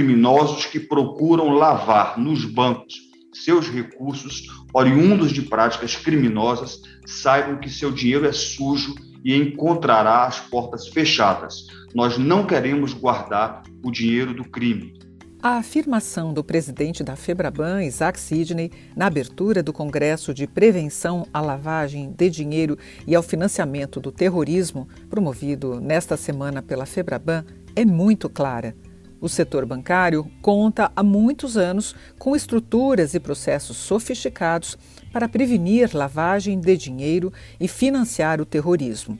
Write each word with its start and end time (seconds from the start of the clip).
criminosos 0.00 0.64
que 0.64 0.80
procuram 0.80 1.50
lavar 1.50 2.18
nos 2.18 2.46
bancos 2.46 3.10
seus 3.34 3.68
recursos 3.68 4.46
oriundos 4.72 5.30
de 5.30 5.42
práticas 5.42 5.94
criminosas 5.94 6.80
saibam 7.04 7.58
que 7.58 7.68
seu 7.68 7.92
dinheiro 7.92 8.26
é 8.26 8.32
sujo 8.32 8.94
e 9.22 9.36
encontrará 9.36 10.24
as 10.24 10.40
portas 10.40 10.88
fechadas. 10.88 11.66
Nós 11.94 12.16
não 12.16 12.46
queremos 12.46 12.94
guardar 12.94 13.62
o 13.84 13.90
dinheiro 13.90 14.32
do 14.32 14.42
crime. 14.42 14.98
A 15.42 15.58
afirmação 15.58 16.32
do 16.32 16.42
presidente 16.42 17.04
da 17.04 17.14
Febraban, 17.14 17.84
Isaac 17.84 18.18
Sidney, 18.18 18.70
na 18.96 19.06
abertura 19.06 19.62
do 19.62 19.72
Congresso 19.72 20.32
de 20.32 20.46
Prevenção 20.46 21.26
à 21.32 21.42
Lavagem 21.42 22.10
de 22.10 22.30
Dinheiro 22.30 22.78
e 23.06 23.14
ao 23.14 23.22
Financiamento 23.22 24.00
do 24.00 24.10
Terrorismo, 24.10 24.88
promovido 25.10 25.78
nesta 25.78 26.16
semana 26.16 26.62
pela 26.62 26.86
Febraban, 26.86 27.44
é 27.76 27.84
muito 27.84 28.28
clara. 28.28 28.74
O 29.20 29.28
setor 29.28 29.66
bancário 29.66 30.30
conta 30.40 30.90
há 30.96 31.02
muitos 31.02 31.58
anos 31.58 31.94
com 32.18 32.34
estruturas 32.34 33.12
e 33.12 33.20
processos 33.20 33.76
sofisticados 33.76 34.78
para 35.12 35.28
prevenir 35.28 35.94
lavagem 35.94 36.58
de 36.58 36.74
dinheiro 36.76 37.30
e 37.60 37.68
financiar 37.68 38.40
o 38.40 38.46
terrorismo. 38.46 39.18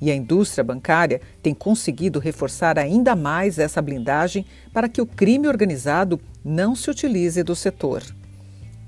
E 0.00 0.08
a 0.10 0.14
indústria 0.14 0.62
bancária 0.62 1.20
tem 1.42 1.52
conseguido 1.52 2.20
reforçar 2.20 2.78
ainda 2.78 3.16
mais 3.16 3.58
essa 3.58 3.82
blindagem 3.82 4.46
para 4.72 4.88
que 4.88 5.02
o 5.02 5.06
crime 5.06 5.48
organizado 5.48 6.20
não 6.44 6.76
se 6.76 6.88
utilize 6.88 7.42
do 7.42 7.56
setor. 7.56 8.04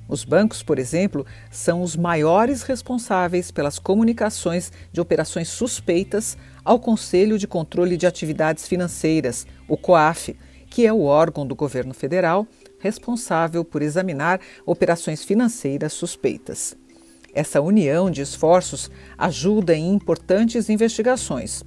Os 0.08 0.24
bancos, 0.24 0.62
por 0.62 0.78
exemplo, 0.78 1.26
são 1.50 1.82
os 1.82 1.96
maiores 1.96 2.62
responsáveis 2.62 3.50
pelas 3.50 3.78
comunicações 3.78 4.70
de 4.92 5.00
operações 5.00 5.48
suspeitas 5.48 6.36
ao 6.64 6.78
Conselho 6.78 7.38
de 7.38 7.48
Controle 7.48 7.96
de 7.96 8.06
Atividades 8.06 8.68
Financeiras, 8.68 9.46
o 9.66 9.76
COAF, 9.76 10.36
que 10.72 10.86
é 10.86 10.92
o 10.92 11.02
órgão 11.02 11.46
do 11.46 11.54
governo 11.54 11.92
federal 11.92 12.46
responsável 12.78 13.62
por 13.62 13.82
examinar 13.82 14.40
operações 14.64 15.22
financeiras 15.22 15.92
suspeitas. 15.92 16.74
Essa 17.34 17.60
união 17.60 18.10
de 18.10 18.22
esforços 18.22 18.90
ajuda 19.18 19.74
em 19.74 19.92
importantes 19.92 20.70
investigações. 20.70 21.62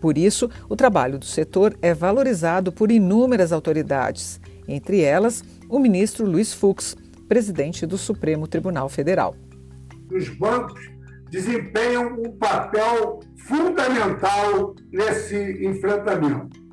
Por 0.00 0.16
isso, 0.16 0.48
o 0.68 0.76
trabalho 0.76 1.18
do 1.18 1.24
setor 1.24 1.76
é 1.82 1.92
valorizado 1.92 2.70
por 2.70 2.92
inúmeras 2.92 3.50
autoridades, 3.50 4.40
entre 4.68 5.00
elas 5.00 5.42
o 5.68 5.80
ministro 5.80 6.24
Luiz 6.24 6.54
Fux, 6.54 6.96
presidente 7.28 7.84
do 7.84 7.98
Supremo 7.98 8.46
Tribunal 8.46 8.88
Federal. 8.88 9.34
Os 10.12 10.28
bancos 10.28 10.80
desempenham 11.28 12.20
um 12.20 12.30
papel 12.38 13.18
fundamental 13.36 14.76
nesse 14.92 15.66
enfrentamento. 15.66 16.63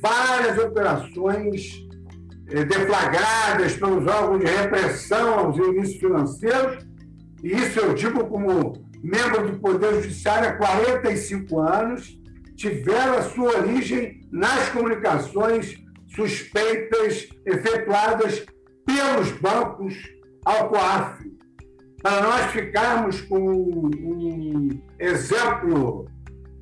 Várias 0.00 0.58
operações 0.58 1.86
eh, 2.48 2.64
deflagradas 2.64 3.76
pelos 3.76 4.06
órgãos 4.06 4.40
de 4.40 4.46
repressão 4.46 5.38
aos 5.38 5.56
ilícitos 5.56 6.00
financeiros 6.00 6.90
e 7.42 7.52
isso 7.52 7.80
eu 7.80 7.94
digo 7.94 8.26
como 8.26 8.84
membro 9.02 9.50
do 9.50 9.58
Poder 9.58 10.02
Judiciário 10.02 10.50
há 10.50 10.52
45 10.52 11.58
anos, 11.58 12.18
tiveram 12.54 13.14
a 13.14 13.22
sua 13.22 13.58
origem 13.58 14.20
nas 14.30 14.68
comunicações 14.68 15.82
suspeitas 16.14 17.28
efetuadas 17.46 18.44
pelos 18.84 19.30
bancos 19.40 19.96
ao 20.44 20.68
COAF. 20.68 21.30
Para 22.02 22.22
nós 22.22 22.46
ficarmos 22.52 23.20
com 23.22 23.38
um 23.38 24.68
exemplo 24.98 26.06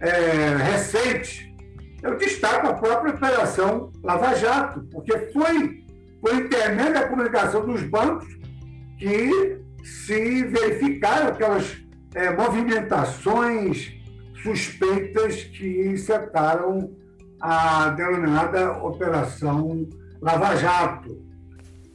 é, 0.00 0.56
recente, 0.56 1.47
eu 2.02 2.16
destaco 2.16 2.66
a 2.68 2.74
própria 2.74 3.14
Operação 3.14 3.92
Lava 4.02 4.34
Jato, 4.34 4.82
porque 4.92 5.16
foi 5.32 5.84
por 6.20 6.34
intermédio 6.34 6.94
da 6.94 7.08
comunicação 7.08 7.64
dos 7.64 7.82
bancos 7.82 8.26
que 8.98 9.60
se 9.82 10.44
verificaram 10.44 11.28
aquelas 11.28 11.78
é, 12.14 12.30
movimentações 12.30 13.92
suspeitas 14.42 15.44
que 15.44 15.96
setaram 15.96 16.92
a 17.40 17.90
denominada 17.90 18.72
Operação 18.82 19.88
Lava 20.20 20.56
Jato. 20.56 21.27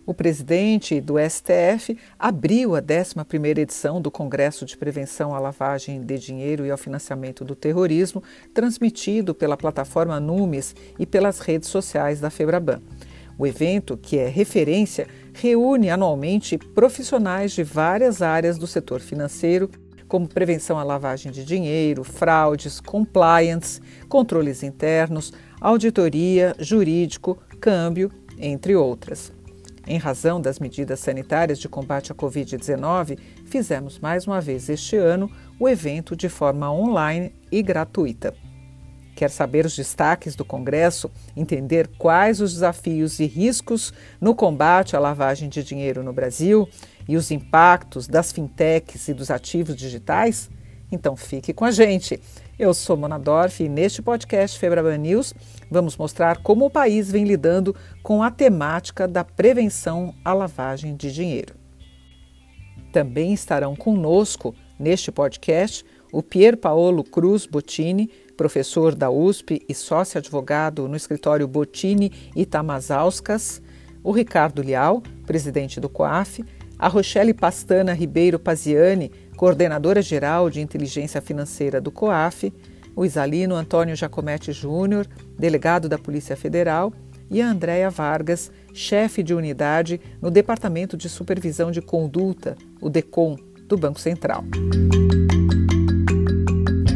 O 0.06 0.14
presidente 0.14 1.00
do 1.00 1.16
STF 1.18 1.98
abriu 2.20 2.76
a 2.76 2.82
11ª 2.82 3.58
edição 3.58 4.02
do 4.02 4.12
Congresso 4.12 4.66
de 4.66 4.76
Prevenção 4.76 5.34
à 5.34 5.40
Lavagem 5.40 6.04
de 6.04 6.20
Dinheiro 6.20 6.66
e 6.66 6.72
ao 6.72 6.78
Financiamento 6.78 7.46
do 7.46 7.56
Terrorismo, 7.56 8.22
transmitido 8.54 9.34
pela 9.34 9.56
plataforma 9.56 10.20
Numes 10.20 10.76
e 11.00 11.06
pelas 11.06 11.40
redes 11.40 11.70
sociais 11.70 12.20
da 12.20 12.30
Febraban. 12.30 12.82
O 13.38 13.48
evento, 13.48 13.96
que 13.96 14.18
é 14.18 14.28
referência, 14.28 15.08
reúne 15.34 15.90
anualmente 15.90 16.58
profissionais 16.58 17.54
de 17.54 17.64
várias 17.64 18.22
áreas 18.22 18.58
do 18.58 18.68
setor 18.68 19.00
financeiro, 19.00 19.70
como 20.06 20.28
prevenção 20.28 20.78
à 20.78 20.84
lavagem 20.84 21.32
de 21.32 21.46
dinheiro, 21.46 22.04
fraudes, 22.04 22.82
compliance, 22.82 23.80
controles 24.10 24.64
internos, 24.64 25.32
auditoria, 25.62 26.54
jurídico, 26.60 27.38
câmbio, 27.62 28.12
entre 28.38 28.76
outras. 28.76 29.32
Em 29.86 29.98
razão 29.98 30.40
das 30.40 30.60
medidas 30.60 31.02
sanitárias 31.02 31.60
de 31.60 31.68
combate 31.68 32.12
à 32.12 32.16
Covid-19, 32.16 33.20
fizemos 33.46 34.00
mais 34.00 34.26
uma 34.26 34.40
vez 34.40 34.70
este 34.70 34.96
ano 34.96 35.30
o 35.60 35.68
evento 35.68 36.16
de 36.16 36.30
forma 36.30 36.72
online 36.72 37.36
e 37.52 37.62
gratuita. 37.62 38.34
Quer 39.14 39.30
saber 39.30 39.66
os 39.66 39.76
destaques 39.76 40.36
do 40.36 40.46
Congresso, 40.46 41.12
entender 41.36 41.90
quais 41.98 42.40
os 42.40 42.54
desafios 42.54 43.20
e 43.20 43.26
riscos 43.26 43.94
no 44.20 44.34
combate 44.34 44.96
à 44.96 45.00
lavagem 45.00 45.50
de 45.50 45.64
dinheiro 45.64 46.02
no 46.02 46.14
Brasil 46.14 46.68
e 47.08 47.18
os 47.18 47.30
impactos 47.30 48.08
das 48.08 48.32
fintechs 48.32 49.10
e 49.10 49.14
dos 49.14 49.30
ativos 49.30 49.76
digitais? 49.76 50.50
Então 50.92 51.16
fique 51.16 51.54
com 51.54 51.66
a 51.66 51.72
gente. 51.72 52.22
Eu 52.58 52.72
sou 52.72 52.96
Mona 52.96 53.18
Dorf 53.18 53.64
e 53.64 53.68
neste 53.68 54.00
podcast 54.00 54.60
Febraban 54.60 54.98
News 55.00 55.34
vamos 55.72 55.98
mostrar 55.98 56.44
como 56.44 56.66
o 56.66 56.70
país 56.70 57.10
vem 57.10 57.24
lidando 57.24 57.76
com 58.04 58.22
a 58.22 58.30
temática 58.30 59.08
da 59.08 59.24
prevenção 59.24 60.14
à 60.24 60.34
lavagem 60.34 60.96
de 60.96 61.12
dinheiro. 61.12 61.56
Também 62.92 63.34
estarão 63.34 63.76
conosco 63.76 64.54
neste 64.78 65.12
podcast 65.12 65.84
o 66.12 66.22
Pier 66.22 66.56
Paolo 66.56 67.04
Cruz 67.04 67.48
Bottini, 67.48 68.08
professor 68.38 68.94
da 68.94 69.10
USP 69.10 69.66
e 69.68 69.74
sócio-advogado 69.74 70.88
no 70.88 70.96
escritório 70.96 71.48
Bottini 71.48 72.12
e 72.36 72.46
Tamazauskas, 72.46 73.64
o 74.04 74.12
Ricardo 74.12 74.62
Lial, 74.62 75.02
presidente 75.26 75.80
do 75.80 75.90
COAF, 75.90 76.46
a 76.84 76.90
Rochelle 76.90 77.34
Pastana 77.34 77.94
Ribeiro 77.94 78.38
Paziani, 78.38 79.10
coordenadora 79.38 80.02
geral 80.02 80.50
de 80.50 80.60
inteligência 80.60 81.22
financeira 81.22 81.80
do 81.80 81.90
COAF, 81.90 82.54
o 82.94 83.06
Isalino 83.06 83.56
Antônio 83.56 83.96
Jacometti 83.96 84.52
Júnior, 84.52 85.08
delegado 85.40 85.88
da 85.88 85.98
Polícia 85.98 86.36
Federal, 86.36 86.92
e 87.32 87.42
a 87.42 87.50
Andréa 87.50 87.90
Vargas, 87.90 88.52
chefe 88.74 89.24
de 89.24 89.34
unidade 89.34 90.02
no 90.22 90.30
Departamento 90.30 90.98
de 90.98 91.08
Supervisão 91.08 91.72
de 91.72 91.82
Conduta, 91.82 92.58
o 92.82 92.90
DECOM, 92.90 93.38
do 93.66 93.78
Banco 93.78 94.02
Central. 94.02 94.44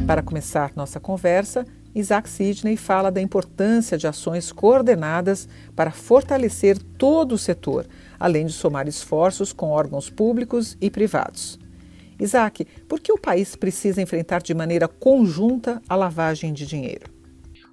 Para 0.05 0.21
começar 0.21 0.73
nossa 0.75 0.99
conversa, 0.99 1.65
Isaac 1.95 2.29
Sidney 2.29 2.75
fala 2.75 3.09
da 3.09 3.21
importância 3.21 3.97
de 3.97 4.05
ações 4.05 4.51
coordenadas 4.51 5.47
para 5.73 5.91
fortalecer 5.91 6.77
todo 6.97 7.31
o 7.31 7.37
setor, 7.37 7.87
além 8.19 8.45
de 8.45 8.53
somar 8.53 8.87
esforços 8.87 9.53
com 9.53 9.69
órgãos 9.69 10.09
públicos 10.09 10.77
e 10.81 10.89
privados. 10.89 11.59
Isaac, 12.19 12.65
por 12.87 12.99
que 12.99 13.11
o 13.11 13.19
país 13.19 13.55
precisa 13.55 14.01
enfrentar 14.01 14.41
de 14.41 14.53
maneira 14.53 14.87
conjunta 14.87 15.81
a 15.87 15.95
lavagem 15.95 16.51
de 16.51 16.65
dinheiro? 16.65 17.11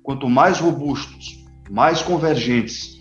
Quanto 0.03 0.29
mais 0.29 0.59
robustos, 0.59 1.45
mais 1.71 2.03
convergentes 2.03 3.01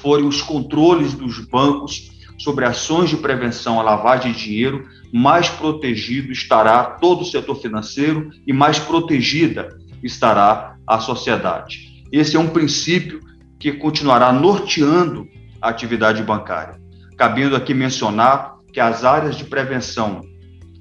forem 0.00 0.26
os 0.26 0.40
controles 0.40 1.12
dos 1.12 1.38
bancos 1.46 2.10
sobre 2.38 2.64
ações 2.64 3.10
de 3.10 3.18
prevenção 3.18 3.78
à 3.78 3.82
lavagem 3.82 4.32
de 4.32 4.38
dinheiro, 4.38 4.88
mais 5.12 5.50
protegido 5.50 6.32
estará 6.32 6.84
todo 6.84 7.20
o 7.20 7.26
setor 7.26 7.56
financeiro 7.56 8.30
e 8.46 8.52
mais 8.52 8.78
protegida 8.78 9.78
estará 10.02 10.76
a 10.86 10.98
sociedade. 10.98 12.04
Esse 12.10 12.36
é 12.36 12.40
um 12.40 12.48
princípio 12.48 13.20
que 13.58 13.72
continuará 13.72 14.32
norteando 14.32 15.28
a 15.60 15.68
atividade 15.68 16.22
bancária. 16.22 16.80
Cabendo 17.16 17.56
aqui 17.56 17.74
mencionar 17.74 18.56
que 18.72 18.80
as 18.80 19.04
áreas 19.04 19.36
de 19.36 19.44
prevenção 19.44 20.22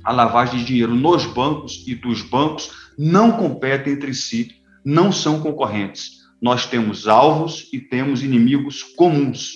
à 0.04 0.12
lavagem 0.12 0.60
de 0.60 0.66
dinheiro 0.66 0.96
nos 0.96 1.26
bancos 1.26 1.84
e 1.88 1.96
dos 1.96 2.22
bancos 2.22 2.72
não 2.98 3.32
competem 3.32 3.94
entre 3.94 4.14
si, 4.14 4.52
não 4.86 5.12
são 5.12 5.40
concorrentes. 5.40 6.20
Nós 6.42 6.66
temos 6.66 7.08
alvos 7.08 7.68
e 7.74 7.80
temos 7.80 8.24
inimigos 8.24 8.84
comuns. 8.84 9.54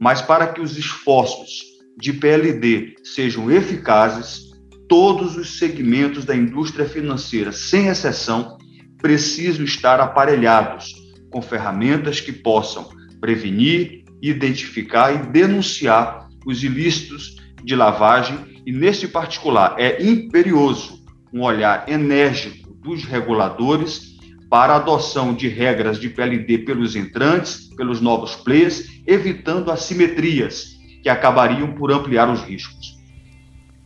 Mas 0.00 0.20
para 0.20 0.48
que 0.48 0.60
os 0.60 0.76
esforços 0.76 1.62
de 1.98 2.12
PLD 2.12 2.96
sejam 3.04 3.50
eficazes, 3.50 4.50
todos 4.88 5.36
os 5.36 5.58
segmentos 5.58 6.24
da 6.24 6.36
indústria 6.36 6.86
financeira, 6.86 7.52
sem 7.52 7.86
exceção, 7.86 8.58
precisam 9.00 9.64
estar 9.64 10.00
aparelhados 10.00 10.92
com 11.30 11.40
ferramentas 11.40 12.20
que 12.20 12.32
possam 12.32 12.88
prevenir, 13.20 14.01
identificar 14.30 15.12
e 15.12 15.26
denunciar 15.30 16.28
os 16.46 16.62
ilícitos 16.62 17.36
de 17.64 17.74
lavagem 17.74 18.38
e, 18.64 18.72
nesse 18.72 19.08
particular, 19.08 19.74
é 19.78 20.02
imperioso 20.02 21.02
um 21.32 21.42
olhar 21.42 21.88
enérgico 21.88 22.72
dos 22.74 23.04
reguladores 23.04 24.12
para 24.48 24.74
a 24.74 24.76
adoção 24.76 25.34
de 25.34 25.48
regras 25.48 25.98
de 25.98 26.08
PLD 26.10 26.58
pelos 26.58 26.94
entrantes, 26.94 27.68
pelos 27.74 28.00
novos 28.00 28.36
players, 28.36 29.02
evitando 29.06 29.70
assimetrias 29.70 30.78
que 31.02 31.08
acabariam 31.08 31.72
por 31.72 31.90
ampliar 31.90 32.30
os 32.30 32.42
riscos. 32.42 33.00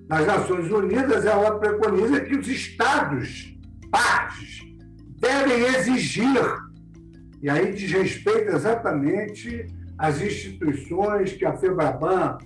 das 0.08 0.26
Nações 0.26 0.72
Unidas 0.72 1.26
ela 1.26 1.60
preconiza 1.60 2.22
que 2.22 2.38
os 2.38 2.48
Estados, 2.48 3.54
partes, 3.92 4.62
devem 5.20 5.66
exigir, 5.76 6.42
e 7.42 7.50
aí 7.50 7.74
diz 7.74 7.92
respeito 7.92 8.56
exatamente 8.56 9.68
às 9.98 10.22
instituições 10.22 11.34
que 11.34 11.46
a 11.46 11.58
FEBRABAN 11.58 12.38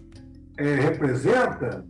é, 0.58 0.74
representa, 0.76 1.86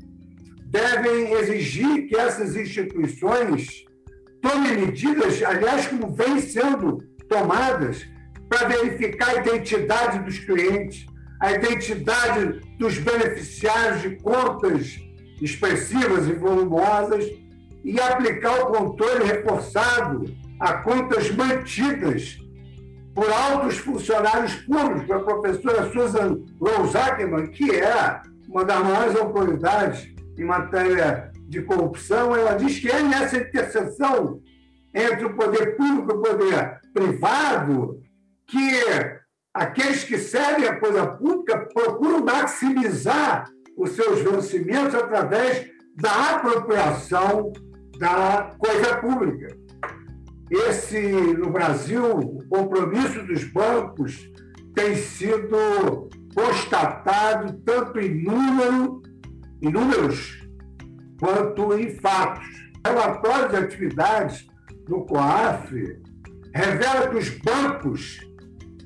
devem 0.70 1.32
exigir 1.34 2.08
que 2.08 2.18
essas 2.18 2.56
instituições 2.56 3.86
tomem 4.42 4.86
medidas, 4.86 5.42
aliás, 5.44 5.88
como 5.88 6.14
vêm 6.14 6.40
sendo 6.40 7.04
tomadas, 7.30 8.06
para 8.50 8.68
verificar 8.68 9.30
a 9.30 9.40
identidade 9.42 10.20
dos 10.20 10.40
clientes, 10.40 11.06
a 11.42 11.52
identidade 11.52 12.62
dos 12.78 12.98
beneficiários 12.98 14.02
de 14.02 14.16
contas 14.18 15.00
expressivas 15.42 16.28
e 16.28 16.34
volumosas 16.34 17.26
e 17.84 18.00
aplicar 18.00 18.62
o 18.62 18.68
controle 18.68 19.26
reforçado 19.26 20.26
a 20.60 20.74
contas 20.74 21.30
mantidas 21.32 22.38
por 23.14 23.30
altos 23.30 23.78
funcionários 23.78 24.56
públicos, 24.56 25.12
a 25.12 25.20
professora 25.20 25.92
Susan 25.92 26.40
Rose 26.60 26.98
Ackerman, 26.98 27.48
que 27.48 27.72
é 27.72 28.22
uma 28.48 28.64
das 28.64 28.80
maiores 28.84 29.16
autoridades 29.16 30.17
em 30.38 30.44
matéria 30.44 31.32
de 31.48 31.62
corrupção, 31.62 32.36
ela 32.36 32.54
diz 32.54 32.80
que 32.80 32.90
é 32.90 33.02
nessa 33.02 33.38
interseção 33.38 34.42
entre 34.94 35.26
o 35.26 35.36
poder 35.36 35.76
público 35.76 36.12
e 36.12 36.16
o 36.16 36.22
poder 36.22 36.80
privado 36.94 38.00
que 38.46 38.72
aqueles 39.54 40.04
que 40.04 40.18
servem 40.18 40.68
a 40.68 40.80
coisa 40.80 41.08
pública 41.08 41.68
procuram 41.74 42.24
maximizar 42.24 43.50
os 43.78 43.92
seus 43.92 44.22
vencimentos 44.22 44.96
através 44.96 45.70
da 45.96 46.36
apropriação 46.36 47.52
da 47.98 48.52
coisa 48.58 48.98
pública. 48.98 49.56
Esse, 50.50 51.00
no 51.34 51.50
Brasil, 51.50 52.06
o 52.06 52.48
compromisso 52.48 53.24
dos 53.24 53.44
bancos 53.46 54.32
tem 54.74 54.96
sido 54.96 56.10
constatado 56.34 57.60
tanto 57.66 58.00
em 58.00 58.24
número 58.24 59.02
em 59.62 59.72
números 59.72 60.48
quanto 61.20 61.78
em 61.78 61.96
fatos. 61.98 62.46
O 62.86 62.90
relatório 62.90 63.50
de 63.50 63.56
atividades 63.58 64.48
do 64.88 65.02
COAF 65.06 66.00
revela 66.54 67.10
que 67.10 67.18
os 67.18 67.30
bancos, 67.30 68.20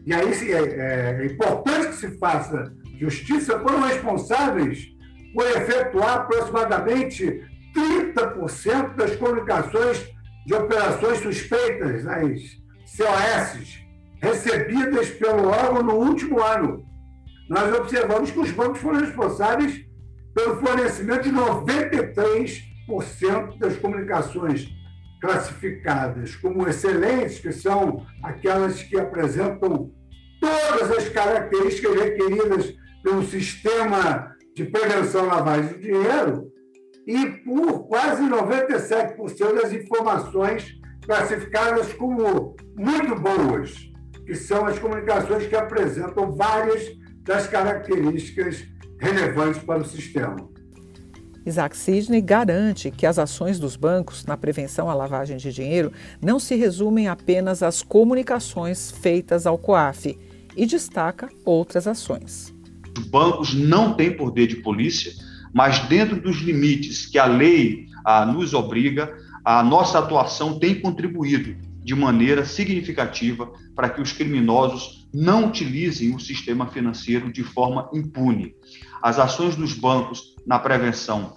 e 0.06 0.13
aí 0.13 0.51
é, 0.51 1.21
é 1.21 1.25
importante 1.25 1.89
que 1.89 1.95
se 1.95 2.18
faça 2.18 2.73
justiça, 3.00 3.59
foram 3.59 3.81
responsáveis 3.81 4.88
por 5.33 5.45
efetuar 5.45 6.18
aproximadamente 6.18 7.44
30% 7.75 8.95
das 8.95 9.15
comunicações 9.15 10.09
de 10.45 10.53
operações 10.53 11.19
suspeitas 11.19 12.03
nas 12.03 12.62
COS 12.97 13.81
recebidas 14.21 15.09
pelo 15.12 15.47
órgão 15.47 15.83
no 15.83 15.95
último 15.95 16.41
ano. 16.41 16.85
Nós 17.50 17.73
observamos 17.73 18.31
que 18.31 18.39
os 18.39 18.51
bancos 18.51 18.79
foram 18.79 19.00
responsáveis 19.00 19.85
pelo 20.33 20.57
fornecimento 20.57 21.24
de 21.24 21.31
93% 21.31 23.57
das 23.57 23.78
comunicações 23.78 24.69
classificadas 25.22 26.36
como 26.36 26.68
excelentes, 26.68 27.39
que 27.39 27.51
são 27.51 28.06
aquelas 28.24 28.81
que 28.81 29.00
apresentam 29.00 29.92
todas 30.39 30.92
as 30.98 31.10
características 31.10 31.95
requeridas 31.95 32.74
pelo 33.04 33.24
sistema 33.24 34.36
de 34.56 34.66
prevenção 34.66 35.30
à 35.30 35.36
lavagem 35.36 35.74
de 35.74 35.80
dinheiro, 35.80 36.51
e 37.06 37.28
por 37.44 37.88
quase 37.88 38.24
97% 38.24 39.62
das 39.62 39.74
informações 39.74 40.74
classificadas 41.06 41.94
como 41.94 42.56
muito 42.75 43.16
boas, 43.16 43.75
que 44.25 44.36
são 44.36 44.66
as 44.66 44.80
comunicações 44.80 45.48
que 45.48 45.56
apresentam 45.56 46.36
várias 46.36 46.89
das 47.24 47.48
características 47.48 48.66
relevantes 49.01 49.62
para 49.63 49.81
o 49.81 49.86
sistema. 49.86 50.38
Isaac 51.44 51.75
Sidney 51.75 52.21
garante 52.21 52.92
que 52.92 53.07
as 53.07 53.18
ações 53.18 53.57
dos 53.57 53.76
bancos 53.76 54.26
na 54.26 54.37
prevenção 54.37 54.90
à 54.90 54.94
lavagem 54.94 55.37
de 55.37 55.52
dinheiro 55.52 55.92
não 56.21 56.40
se 56.40 56.56
resumem 56.56 57.07
apenas 57.07 57.64
às 57.64 57.81
comunicações 57.81 58.92
feitas 58.92 59.47
ao 59.47 59.57
COAF 59.57 60.16
e 60.56 60.66
destaca 60.68 61.30
outras 61.44 61.87
ações. 61.87 62.54
Os 62.95 63.06
bancos 63.07 63.56
não 63.56 63.95
têm 63.95 64.16
poder 64.16 64.45
de 64.45 64.57
polícia, 64.57 65.11
mas 65.52 65.80
dentro 65.87 66.21
dos 66.21 66.37
limites 66.37 67.07
que 67.07 67.18
a 67.18 67.26
lei 67.26 67.87
a, 68.06 68.23
nos 68.23 68.54
obriga, 68.54 69.11
a 69.44 69.64
nossa 69.64 69.97
atuação 69.97 70.59
tem 70.59 70.80
contribuído 70.80 71.56
de 71.83 71.95
maneira 71.95 72.45
significativa 72.45 73.52
para 73.76 73.90
que 73.90 73.99
os 73.99 74.11
criminosos 74.11 75.07
não 75.14 75.47
utilizem 75.47 76.16
o 76.16 76.19
sistema 76.19 76.68
financeiro 76.68 77.31
de 77.31 77.44
forma 77.44 77.90
impune. 77.94 78.56
As 79.02 79.20
ações 79.20 79.56
dos 79.56 79.74
bancos 79.74 80.36
na 80.46 80.60
prevenção 80.60 81.34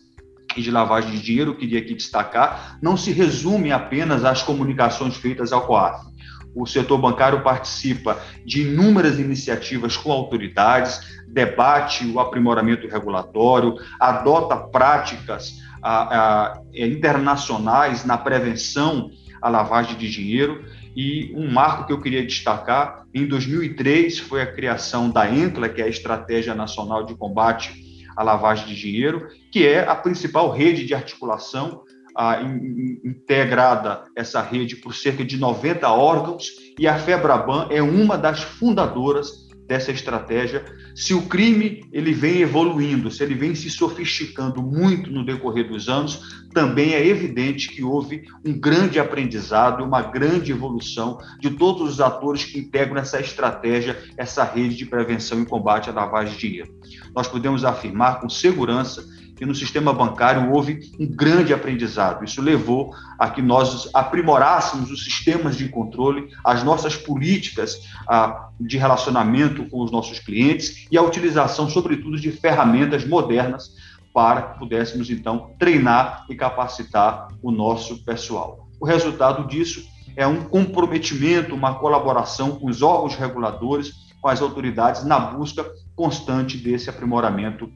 e 0.57 0.63
de 0.63 0.71
lavagem 0.71 1.11
de 1.11 1.21
dinheiro, 1.21 1.57
queria 1.57 1.81
aqui 1.81 1.95
destacar, 1.95 2.79
não 2.81 2.97
se 2.97 3.11
resume 3.11 3.73
apenas 3.73 4.25
às 4.25 4.43
comunicações 4.43 5.17
feitas 5.17 5.53
ao 5.53 5.67
COAF. 5.67 6.07
O 6.55 6.67
setor 6.67 6.99
bancário 6.99 7.43
participa 7.43 8.17
de 8.47 8.63
inúmeras 8.63 9.19
iniciativas 9.19 9.97
com 9.97 10.13
autoridades, 10.13 11.01
debate 11.27 12.07
o 12.07 12.21
aprimoramento 12.21 12.87
regulatório, 12.87 13.75
adota 13.99 14.57
práticas 14.57 15.55
a, 15.83 16.53
a, 16.53 16.63
internacionais 16.73 18.05
na 18.05 18.17
prevenção 18.17 19.11
à 19.43 19.49
lavagem 19.49 19.97
de 19.97 20.09
dinheiro 20.09 20.65
e 20.97 21.33
um 21.35 21.51
marco 21.51 21.87
que 21.87 21.93
eu 21.93 22.01
queria 22.01 22.25
destacar, 22.25 23.05
em 23.13 23.27
2003 23.27 24.19
foi 24.19 24.43
a 24.43 24.53
criação 24.53 25.11
da 25.11 25.29
ENCLA, 25.29 25.69
que 25.69 25.83
é 25.83 25.85
a 25.85 25.89
Estratégia 25.89 26.55
Nacional 26.55 27.05
de 27.05 27.15
Combate 27.15 27.73
à 28.17 28.23
Lavagem 28.23 28.67
de 28.67 28.77
Dinheiro, 28.77 29.29
que 29.51 29.67
é 29.67 29.87
a 29.87 29.95
principal 29.95 30.51
rede 30.51 30.85
de 30.85 30.95
articulação 30.95 31.83
a, 32.17 32.41
in, 32.43 33.01
integrada 33.05 34.05
essa 34.15 34.41
rede 34.41 34.77
por 34.77 34.95
cerca 34.95 35.25
de 35.25 35.37
90 35.37 35.89
órgãos 35.91 36.47
e 36.79 36.87
a 36.87 36.97
Febraban 36.97 37.67
é 37.71 37.83
uma 37.83 38.17
das 38.17 38.43
fundadoras 38.43 39.44
dessa 39.67 39.91
estratégia, 39.91 40.65
se 40.95 41.15
o 41.15 41.23
crime 41.23 41.85
ele 41.93 42.13
vem 42.13 42.41
evoluindo, 42.43 43.11
se 43.11 43.23
ele 43.23 43.35
vem 43.35 43.55
se 43.55 43.71
sofisticando 43.71 44.63
muito 44.63 45.11
no 45.11 45.25
decorrer 45.25 45.69
dos 45.69 45.89
anos, 45.89 46.45
também 46.53 46.95
é 46.95 47.07
evidente 47.07 47.69
que 47.69 47.83
houve 47.83 48.25
um 48.45 48.53
grande 48.53 49.01
aprendizado, 49.01 49.83
uma 49.83 50.03
grande 50.03 50.53
evolução 50.53 51.19
de 51.41 51.51
todos 51.51 51.95
os 51.95 52.01
atores 52.01 52.45
que 52.45 52.59
integram 52.59 52.99
essa 52.99 53.21
estratégia, 53.21 54.01
essa 54.17 54.45
rede 54.45 54.77
de 54.77 54.87
prevenção 54.87 55.43
e 55.43 55.47
combate 55.47 55.91
à 55.91 55.93
lavagem 55.93 56.35
de 56.35 56.41
dinheiro. 56.41 56.75
Nós 57.15 57.27
podemos 57.27 57.65
afirmar 57.65 58.21
com 58.21 58.29
segurança 58.29 59.05
que 59.37 59.45
no 59.45 59.55
sistema 59.55 59.93
bancário 59.93 60.53
houve 60.53 60.93
um 60.99 61.07
grande 61.07 61.53
aprendizado. 61.53 62.25
Isso 62.25 62.41
levou 62.41 62.95
a 63.19 63.29
que 63.29 63.43
nós 63.43 63.89
aprimorássemos 63.93 64.91
os 64.91 65.05
sistemas 65.05 65.57
de 65.57 65.69
controle, 65.69 66.29
as 66.45 66.63
nossas 66.63 66.97
políticas 66.97 67.81
ah, 68.09 68.49
de 68.61 68.79
relacionamento 68.79 69.69
com 69.69 69.83
os 69.83 69.91
nossos 69.91 70.19
clientes 70.19 70.87
e 70.91 70.97
a 70.97 71.03
utilização, 71.03 71.69
sobretudo, 71.69 72.19
de 72.19 72.31
ferramentas 72.31 73.07
modernas 73.07 73.73
para 74.13 74.43
que 74.43 74.59
pudéssemos, 74.61 75.11
então, 75.11 75.51
treinar 75.59 76.25
e 76.31 76.37
capacitar 76.37 77.29
o 77.43 77.51
nosso 77.51 78.05
pessoal. 78.05 78.69
O 78.81 78.87
resultado 78.87 79.49
disso 79.49 79.85
é 80.17 80.25
um 80.25 80.45
comprometimento, 80.45 81.55
uma 81.55 81.75
colaboração 81.75 82.53
com 82.53 82.69
os 82.69 82.81
órgãos 82.81 83.17
reguladores, 83.17 83.93
com 84.21 84.29
as 84.29 84.41
autoridades, 84.41 85.05
na 85.05 85.19
busca 85.19 85.67
constante 85.97 86.57
desse 86.57 86.89
aprimoramento. 86.89 87.71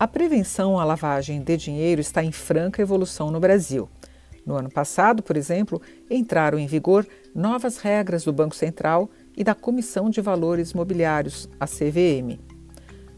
A 0.00 0.06
prevenção 0.06 0.78
à 0.78 0.84
lavagem 0.84 1.42
de 1.42 1.56
dinheiro 1.56 2.00
está 2.00 2.22
em 2.22 2.30
franca 2.30 2.80
evolução 2.80 3.32
no 3.32 3.40
Brasil. 3.40 3.88
No 4.46 4.54
ano 4.54 4.70
passado, 4.70 5.24
por 5.24 5.36
exemplo, 5.36 5.82
entraram 6.08 6.56
em 6.56 6.68
vigor 6.68 7.04
novas 7.34 7.78
regras 7.78 8.22
do 8.22 8.32
Banco 8.32 8.54
Central 8.54 9.10
e 9.36 9.42
da 9.42 9.56
Comissão 9.56 10.08
de 10.08 10.20
Valores 10.20 10.72
Mobiliários, 10.72 11.48
a 11.58 11.66
CVM. 11.66 12.38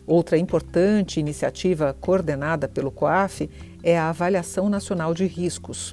Outra 0.07 0.39
importante 0.39 1.21
iniciativa 1.21 1.95
coordenada 2.01 2.67
pelo 2.67 2.91
COAF 2.91 3.51
é 3.83 3.99
a 3.99 4.09
Avaliação 4.09 4.71
Nacional 4.71 5.13
de 5.13 5.27
Riscos. 5.27 5.93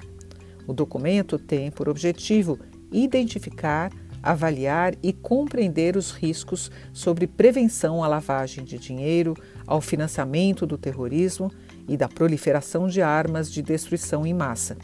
O 0.66 0.72
documento 0.72 1.38
tem 1.38 1.70
por 1.70 1.90
objetivo 1.90 2.58
identificar, 2.94 3.92
avaliar 4.24 4.96
e 5.04 5.12
compreender 5.12 5.98
os 5.98 6.12
riscos 6.12 6.72
sobre 6.94 7.28
prevenção 7.28 8.02
à 8.02 8.08
lavagem 8.08 8.64
de 8.64 8.78
dinheiro, 8.78 9.36
ao 9.68 9.82
financiamento 9.82 10.66
do 10.66 10.78
terrorismo 10.78 11.52
e 11.88 11.98
da 11.98 12.08
proliferação 12.08 12.88
de 12.88 13.02
armas 13.02 13.52
de 13.52 13.62
destruição 13.62 14.26
em 14.26 14.34
massa. 14.34 14.78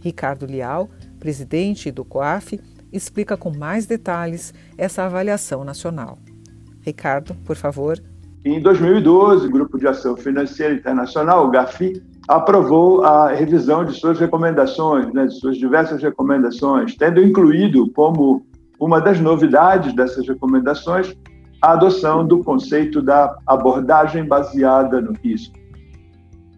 Ricardo 0.00 0.46
Lial, 0.46 0.88
presidente 1.18 1.90
do 1.90 2.04
COAF, 2.04 2.58
explica 2.92 3.36
com 3.36 3.50
mais 3.50 3.86
detalhes 3.86 4.54
essa 4.78 5.04
avaliação 5.04 5.64
nacional. 5.64 6.18
Ricardo, 6.80 7.34
por 7.44 7.56
favor. 7.56 8.00
Em 8.44 8.60
2012, 8.60 9.46
o 9.46 9.50
Grupo 9.50 9.78
de 9.78 9.86
Ação 9.86 10.16
Financeira 10.16 10.72
Internacional, 10.72 11.46
o 11.46 11.50
GAFI, 11.50 12.02
aprovou 12.26 13.04
a 13.04 13.32
revisão 13.32 13.84
de 13.84 13.92
suas 13.92 14.18
recomendações, 14.18 15.12
né, 15.12 15.26
de 15.26 15.34
suas 15.34 15.58
diversas 15.58 16.02
recomendações, 16.02 16.96
tendo 16.96 17.22
incluído 17.22 17.90
como 17.90 18.46
uma 18.78 18.98
das 19.00 19.20
novidades 19.20 19.92
dessas 19.94 20.26
recomendações 20.26 21.14
a 21.60 21.72
adoção 21.72 22.26
do 22.26 22.42
conceito 22.42 23.02
da 23.02 23.36
abordagem 23.46 24.24
baseada 24.24 25.00
no 25.00 25.12
risco. 25.12 25.58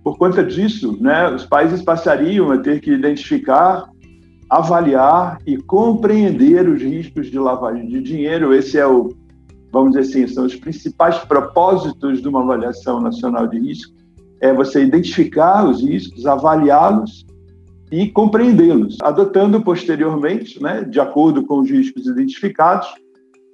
Por 0.03 0.19
conta 0.19 0.43
disso, 0.43 0.97
né, 1.01 1.29
os 1.31 1.45
países 1.45 1.83
passariam 1.83 2.51
a 2.51 2.59
ter 2.59 2.81
que 2.81 2.91
identificar, 2.91 3.89
avaliar 4.51 5.39
e 5.47 5.57
compreender 5.57 6.69
os 6.69 6.83
riscos 6.83 7.31
de 7.31 7.39
lavagem 7.39 7.87
de 7.87 8.03
dinheiro. 8.03 8.53
Esse 8.53 8.79
é 8.79 8.87
o 8.87 9.11
vamos 9.73 9.93
dizer 9.93 10.01
assim, 10.01 10.27
são 10.33 10.45
os 10.45 10.55
principais 10.55 11.19
propósitos 11.21 12.21
de 12.21 12.29
uma 12.29 12.43
avaliação 12.43 13.01
nacional 13.01 13.49
de 13.49 13.59
risco, 13.59 13.95
é 14.41 14.53
você 14.53 14.85
identificar 14.85 15.67
os 15.67 15.83
riscos, 15.83 16.27
avaliá-los 16.27 17.25
e 17.91 18.11
compreendê-los, 18.11 18.99
adotando 19.01 19.61
posteriormente, 19.63 20.63
né, 20.63 20.85
de 20.85 21.01
acordo 21.01 21.45
com 21.45 21.61
os 21.61 21.71
riscos 21.71 22.07
identificados, 22.07 22.89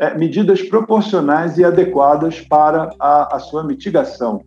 é, 0.00 0.17
medidas 0.17 0.62
proporcionais 0.62 1.59
e 1.59 1.64
adequadas 1.64 2.40
para 2.40 2.90
a, 2.99 3.37
a 3.37 3.38
sua 3.38 3.64
mitigação. 3.64 4.43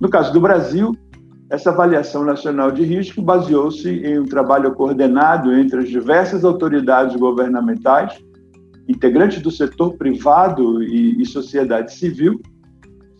No 0.00 0.08
caso 0.08 0.32
do 0.32 0.40
Brasil, 0.40 0.96
essa 1.50 1.70
avaliação 1.70 2.24
nacional 2.24 2.70
de 2.70 2.84
risco 2.84 3.20
baseou-se 3.20 3.88
em 3.88 4.20
um 4.20 4.24
trabalho 4.24 4.72
coordenado 4.72 5.52
entre 5.52 5.80
as 5.80 5.88
diversas 5.88 6.44
autoridades 6.44 7.16
governamentais, 7.16 8.16
integrantes 8.88 9.42
do 9.42 9.50
setor 9.50 9.94
privado 9.96 10.82
e, 10.82 11.20
e 11.20 11.26
sociedade 11.26 11.92
civil, 11.92 12.40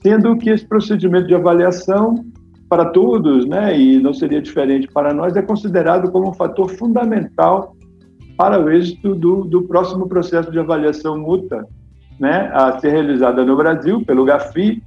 sendo 0.00 0.36
que 0.36 0.50
esse 0.50 0.64
procedimento 0.64 1.26
de 1.26 1.34
avaliação 1.34 2.24
para 2.68 2.86
todos, 2.86 3.46
né, 3.46 3.76
e 3.76 4.00
não 4.00 4.14
seria 4.14 4.40
diferente 4.40 4.86
para 4.86 5.12
nós, 5.12 5.34
é 5.34 5.42
considerado 5.42 6.10
como 6.12 6.30
um 6.30 6.34
fator 6.34 6.70
fundamental 6.70 7.74
para 8.40 8.58
o 8.58 8.70
êxito 8.70 9.14
do, 9.14 9.44
do 9.44 9.64
próximo 9.64 10.08
processo 10.08 10.50
de 10.50 10.58
avaliação 10.58 11.18
mútua, 11.18 11.68
né, 12.18 12.50
a 12.54 12.80
ser 12.80 12.90
realizada 12.90 13.44
no 13.44 13.54
Brasil 13.54 14.02
pelo 14.02 14.24
GAFI. 14.24 14.82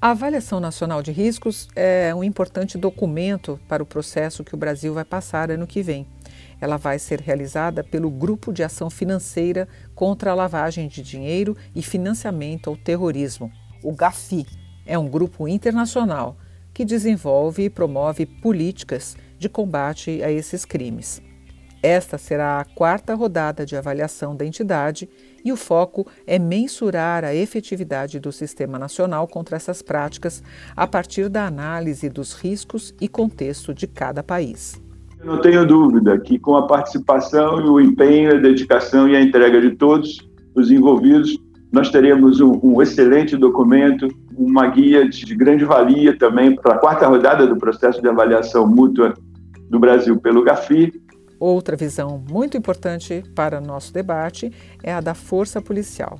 A 0.00 0.10
Avaliação 0.10 0.60
Nacional 0.60 1.02
de 1.02 1.10
Riscos 1.10 1.66
é 1.74 2.14
um 2.14 2.22
importante 2.22 2.78
documento 2.78 3.58
para 3.66 3.82
o 3.82 3.86
processo 3.86 4.44
que 4.44 4.54
o 4.54 4.56
Brasil 4.56 4.94
vai 4.94 5.04
passar 5.04 5.50
ano 5.50 5.66
que 5.66 5.82
vem. 5.82 6.06
Ela 6.60 6.76
vai 6.76 6.96
ser 7.00 7.20
realizada 7.20 7.82
pelo 7.82 8.08
Grupo 8.08 8.52
de 8.52 8.62
Ação 8.62 8.88
Financeira 8.88 9.66
contra 9.92 10.30
a 10.30 10.34
Lavagem 10.36 10.86
de 10.86 11.02
Dinheiro 11.02 11.56
e 11.74 11.82
Financiamento 11.82 12.70
ao 12.70 12.76
Terrorismo, 12.76 13.50
o 13.82 13.92
GAFI. 13.92 14.46
É 14.86 14.96
um 14.96 15.08
grupo 15.08 15.48
internacional 15.48 16.36
que 16.72 16.84
desenvolve 16.84 17.64
e 17.64 17.70
promove 17.70 18.26
políticas 18.26 19.16
de 19.40 19.48
combate 19.48 20.22
a 20.22 20.30
esses 20.30 20.64
crimes. 20.64 21.25
Esta 21.88 22.18
será 22.18 22.58
a 22.58 22.64
quarta 22.64 23.14
rodada 23.14 23.64
de 23.64 23.76
avaliação 23.76 24.34
da 24.34 24.44
entidade 24.44 25.08
e 25.44 25.52
o 25.52 25.56
foco 25.56 26.04
é 26.26 26.36
mensurar 26.36 27.22
a 27.22 27.32
efetividade 27.32 28.18
do 28.18 28.32
Sistema 28.32 28.76
Nacional 28.76 29.28
contra 29.28 29.54
essas 29.54 29.82
práticas 29.82 30.42
a 30.76 30.84
partir 30.84 31.28
da 31.28 31.46
análise 31.46 32.08
dos 32.08 32.34
riscos 32.34 32.92
e 33.00 33.06
contexto 33.06 33.72
de 33.72 33.86
cada 33.86 34.20
país. 34.20 34.82
Não 35.24 35.40
tenho 35.40 35.64
dúvida 35.64 36.18
que 36.18 36.40
com 36.40 36.56
a 36.56 36.66
participação 36.66 37.60
e 37.60 37.68
o 37.68 37.80
empenho, 37.80 38.34
a 38.34 38.40
dedicação 38.40 39.08
e 39.08 39.14
a 39.14 39.22
entrega 39.22 39.60
de 39.60 39.76
todos 39.76 40.28
os 40.56 40.72
envolvidos, 40.72 41.38
nós 41.70 41.88
teremos 41.88 42.40
um, 42.40 42.58
um 42.64 42.82
excelente 42.82 43.36
documento, 43.36 44.08
uma 44.36 44.66
guia 44.66 45.08
de 45.08 45.36
grande 45.36 45.64
valia 45.64 46.18
também 46.18 46.52
para 46.56 46.74
a 46.74 46.78
quarta 46.78 47.06
rodada 47.06 47.46
do 47.46 47.56
processo 47.56 48.02
de 48.02 48.08
avaliação 48.08 48.66
mútua 48.66 49.14
do 49.70 49.78
Brasil 49.78 50.18
pelo 50.20 50.42
GAFI. 50.42 50.92
Outra 51.38 51.76
visão 51.76 52.22
muito 52.30 52.56
importante 52.56 53.22
para 53.34 53.60
nosso 53.60 53.92
debate 53.92 54.50
é 54.82 54.92
a 54.92 55.00
da 55.00 55.14
força 55.14 55.60
policial. 55.60 56.18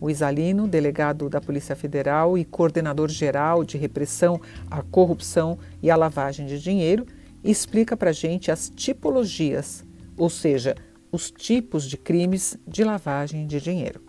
O 0.00 0.10
Isalino, 0.10 0.68
delegado 0.68 1.30
da 1.30 1.40
Polícia 1.40 1.74
Federal 1.74 2.36
e 2.36 2.44
coordenador 2.44 3.08
geral 3.08 3.64
de 3.64 3.78
repressão 3.78 4.40
à 4.70 4.82
corrupção 4.82 5.58
e 5.82 5.90
à 5.90 5.96
lavagem 5.96 6.46
de 6.46 6.60
dinheiro, 6.60 7.06
explica 7.42 7.96
para 7.96 8.10
a 8.10 8.12
gente 8.12 8.50
as 8.50 8.68
tipologias, 8.68 9.84
ou 10.18 10.28
seja, 10.28 10.74
os 11.10 11.30
tipos 11.30 11.88
de 11.88 11.96
crimes 11.96 12.58
de 12.66 12.84
lavagem 12.84 13.46
de 13.46 13.60
dinheiro. 13.60 14.02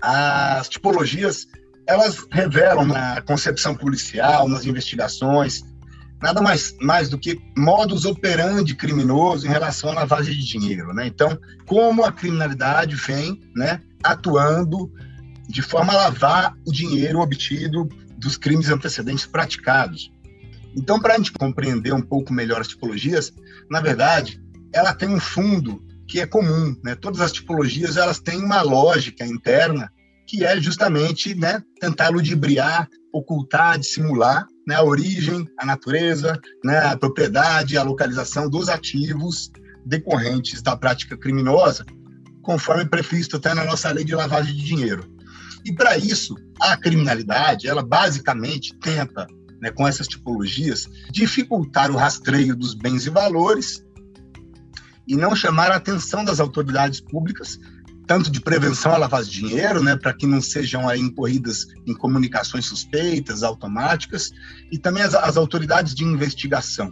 As 0.00 0.68
tipologias 0.68 1.46
elas 1.86 2.26
revelam 2.30 2.86
na 2.86 3.22
concepção 3.22 3.74
policial, 3.74 4.46
nas 4.46 4.66
investigações, 4.66 5.64
nada 6.20 6.42
mais, 6.42 6.74
mais 6.80 7.08
do 7.08 7.18
que 7.18 7.40
modus 7.56 8.04
operandi 8.04 8.74
criminoso 8.74 9.46
em 9.46 9.50
relação 9.50 9.90
à 9.90 9.94
lavagem 9.94 10.34
de 10.34 10.44
dinheiro. 10.44 10.92
Né? 10.92 11.06
Então, 11.06 11.38
como 11.66 12.04
a 12.04 12.12
criminalidade 12.12 12.96
vem 12.96 13.40
né, 13.54 13.80
atuando 14.02 14.90
de 15.48 15.62
forma 15.62 15.92
a 15.92 15.96
lavar 15.96 16.54
o 16.66 16.72
dinheiro 16.72 17.20
obtido 17.20 17.88
dos 18.18 18.36
crimes 18.36 18.68
antecedentes 18.68 19.26
praticados. 19.26 20.12
Então, 20.76 21.00
para 21.00 21.14
a 21.14 21.16
gente 21.16 21.32
compreender 21.32 21.94
um 21.94 22.02
pouco 22.02 22.32
melhor 22.32 22.60
as 22.60 22.68
tipologias, 22.68 23.32
na 23.70 23.80
verdade, 23.80 24.40
ela 24.72 24.92
tem 24.92 25.08
um 25.08 25.20
fundo 25.20 25.82
que 26.06 26.20
é 26.20 26.26
comum, 26.26 26.76
né? 26.82 26.94
Todas 26.94 27.20
as 27.20 27.32
tipologias 27.32 27.96
elas 27.96 28.18
têm 28.18 28.42
uma 28.42 28.62
lógica 28.62 29.24
interna 29.24 29.90
que 30.26 30.44
é 30.44 30.60
justamente, 30.60 31.34
né, 31.34 31.62
tentar 31.80 32.10
ludibriar, 32.10 32.86
ocultar, 33.12 33.78
dissimular 33.78 34.46
né, 34.68 34.74
a 34.74 34.82
origem, 34.82 35.48
a 35.58 35.64
natureza, 35.64 36.38
né, 36.62 36.76
a 36.78 36.94
propriedade, 36.94 37.78
a 37.78 37.82
localização 37.82 38.50
dos 38.50 38.68
ativos 38.68 39.50
decorrentes 39.86 40.60
da 40.60 40.76
prática 40.76 41.16
criminosa, 41.16 41.86
conforme 42.42 42.84
previsto 42.84 43.38
até 43.38 43.54
na 43.54 43.64
nossa 43.64 43.90
lei 43.90 44.04
de 44.04 44.14
lavagem 44.14 44.54
de 44.54 44.62
dinheiro. 44.62 45.10
E 45.64 45.72
para 45.72 45.96
isso, 45.96 46.34
a 46.60 46.76
criminalidade, 46.76 47.66
ela 47.66 47.82
basicamente 47.82 48.76
tenta 48.78 49.26
né, 49.58 49.70
com 49.70 49.88
essas 49.88 50.06
tipologias, 50.06 50.86
dificultar 51.10 51.90
o 51.90 51.96
rastreio 51.96 52.54
dos 52.54 52.74
bens 52.74 53.06
e 53.06 53.10
valores 53.10 53.82
e 55.06 55.16
não 55.16 55.34
chamar 55.34 55.70
a 55.70 55.76
atenção 55.76 56.22
das 56.22 56.40
autoridades 56.40 57.00
públicas, 57.00 57.58
tanto 58.08 58.30
de 58.30 58.40
prevenção 58.40 58.94
à 58.94 58.96
lavagem 58.96 59.30
de 59.30 59.38
dinheiro, 59.40 59.82
né, 59.82 59.94
para 59.94 60.14
que 60.14 60.26
não 60.26 60.40
sejam 60.40 60.88
aí 60.88 60.98
incorridas 60.98 61.66
em 61.86 61.94
comunicações 61.94 62.64
suspeitas, 62.64 63.42
automáticas, 63.42 64.30
e 64.72 64.78
também 64.78 65.02
as, 65.02 65.14
as 65.14 65.36
autoridades 65.36 65.94
de 65.94 66.04
investigação. 66.04 66.90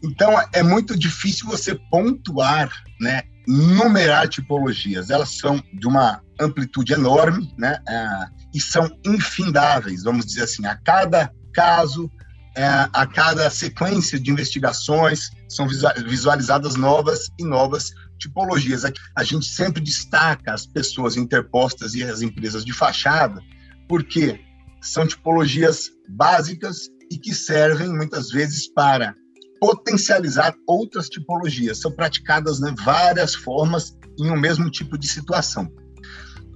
Então, 0.00 0.32
é 0.52 0.62
muito 0.62 0.96
difícil 0.96 1.46
você 1.46 1.74
pontuar, 1.90 2.70
né, 3.00 3.22
numerar 3.48 4.28
tipologias. 4.28 5.10
Elas 5.10 5.36
são 5.36 5.60
de 5.74 5.88
uma 5.88 6.22
amplitude 6.40 6.92
enorme, 6.92 7.52
né, 7.58 7.78
é, 7.88 8.08
e 8.54 8.60
são 8.60 8.88
infindáveis, 9.04 10.04
vamos 10.04 10.24
dizer 10.24 10.44
assim. 10.44 10.64
A 10.66 10.76
cada 10.76 11.32
caso, 11.52 12.08
é, 12.56 12.64
a 12.92 13.06
cada 13.06 13.50
sequência 13.50 14.20
de 14.20 14.30
investigações 14.30 15.30
são 15.48 15.66
visualizadas 15.66 16.76
novas 16.76 17.28
e 17.40 17.44
novas 17.44 17.92
tipologias. 18.22 18.84
A 19.16 19.24
gente 19.24 19.46
sempre 19.46 19.82
destaca 19.82 20.52
as 20.52 20.66
pessoas 20.66 21.16
interpostas 21.16 21.94
e 21.94 22.02
as 22.02 22.22
empresas 22.22 22.64
de 22.64 22.72
fachada, 22.72 23.40
porque 23.88 24.40
são 24.80 25.06
tipologias 25.06 25.90
básicas 26.08 26.88
e 27.10 27.18
que 27.18 27.34
servem 27.34 27.88
muitas 27.88 28.30
vezes 28.30 28.72
para 28.72 29.14
potencializar 29.60 30.54
outras 30.66 31.08
tipologias. 31.08 31.80
São 31.80 31.92
praticadas 31.92 32.58
né, 32.58 32.74
várias 32.84 33.34
formas 33.34 33.96
em 34.18 34.30
um 34.30 34.36
mesmo 34.36 34.70
tipo 34.70 34.98
de 34.98 35.06
situação. 35.06 35.70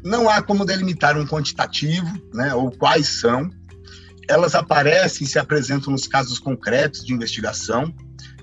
Não 0.05 0.29
há 0.29 0.43
como 0.43 0.65
delimitar 0.65 1.17
um 1.19 1.27
quantitativo, 1.27 2.11
né, 2.35 2.55
ou 2.55 2.71
quais 2.71 3.21
são. 3.21 3.51
Elas 4.29 4.55
aparecem 4.55 5.25
e 5.25 5.31
se 5.31 5.39
apresentam 5.39 5.93
nos 5.93 6.07
casos 6.07 6.39
concretos 6.39 7.05
de 7.05 7.13
investigação, 7.13 7.95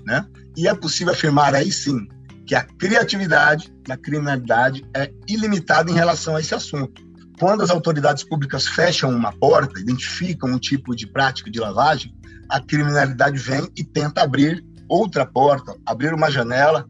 né, 0.06 0.26
e 0.56 0.66
é 0.66 0.74
possível 0.74 1.12
afirmar 1.12 1.54
aí 1.54 1.70
sim 1.70 2.06
que 2.46 2.54
a 2.54 2.62
criatividade 2.62 3.72
da 3.86 3.96
criminalidade 3.96 4.84
é 4.94 5.10
ilimitada 5.28 5.90
em 5.90 5.94
relação 5.94 6.36
a 6.36 6.40
esse 6.40 6.54
assunto. 6.54 7.02
Quando 7.38 7.62
as 7.62 7.70
autoridades 7.70 8.22
públicas 8.22 8.66
fecham 8.66 9.10
uma 9.10 9.32
porta, 9.32 9.80
identificam 9.80 10.50
um 10.50 10.58
tipo 10.58 10.94
de 10.94 11.06
prática 11.06 11.50
de 11.50 11.58
lavagem, 11.58 12.14
a 12.48 12.60
criminalidade 12.60 13.38
vem 13.38 13.68
e 13.76 13.82
tenta 13.82 14.22
abrir 14.22 14.64
outra 14.88 15.26
porta, 15.26 15.74
abrir 15.84 16.12
uma 16.14 16.30
janela 16.30 16.86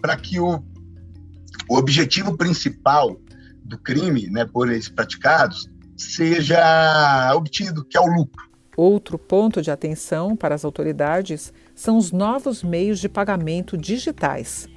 para 0.00 0.16
que 0.16 0.40
o, 0.40 0.64
o 1.68 1.76
objetivo 1.76 2.36
principal 2.36 3.16
do 3.64 3.78
crime, 3.78 4.28
né, 4.28 4.44
por 4.44 4.70
eles 4.70 4.88
praticados, 4.88 5.70
seja 5.96 7.32
obtido, 7.34 7.84
que 7.84 7.96
é 7.96 8.00
o 8.00 8.06
lucro. 8.06 8.50
Outro 8.76 9.18
ponto 9.18 9.60
de 9.62 9.70
atenção 9.70 10.34
para 10.34 10.54
as 10.54 10.64
autoridades 10.64 11.52
são 11.82 11.98
os 11.98 12.12
novos 12.12 12.62
meios 12.62 13.00
de 13.00 13.08
pagamento 13.08 13.76
digitais. 13.76 14.68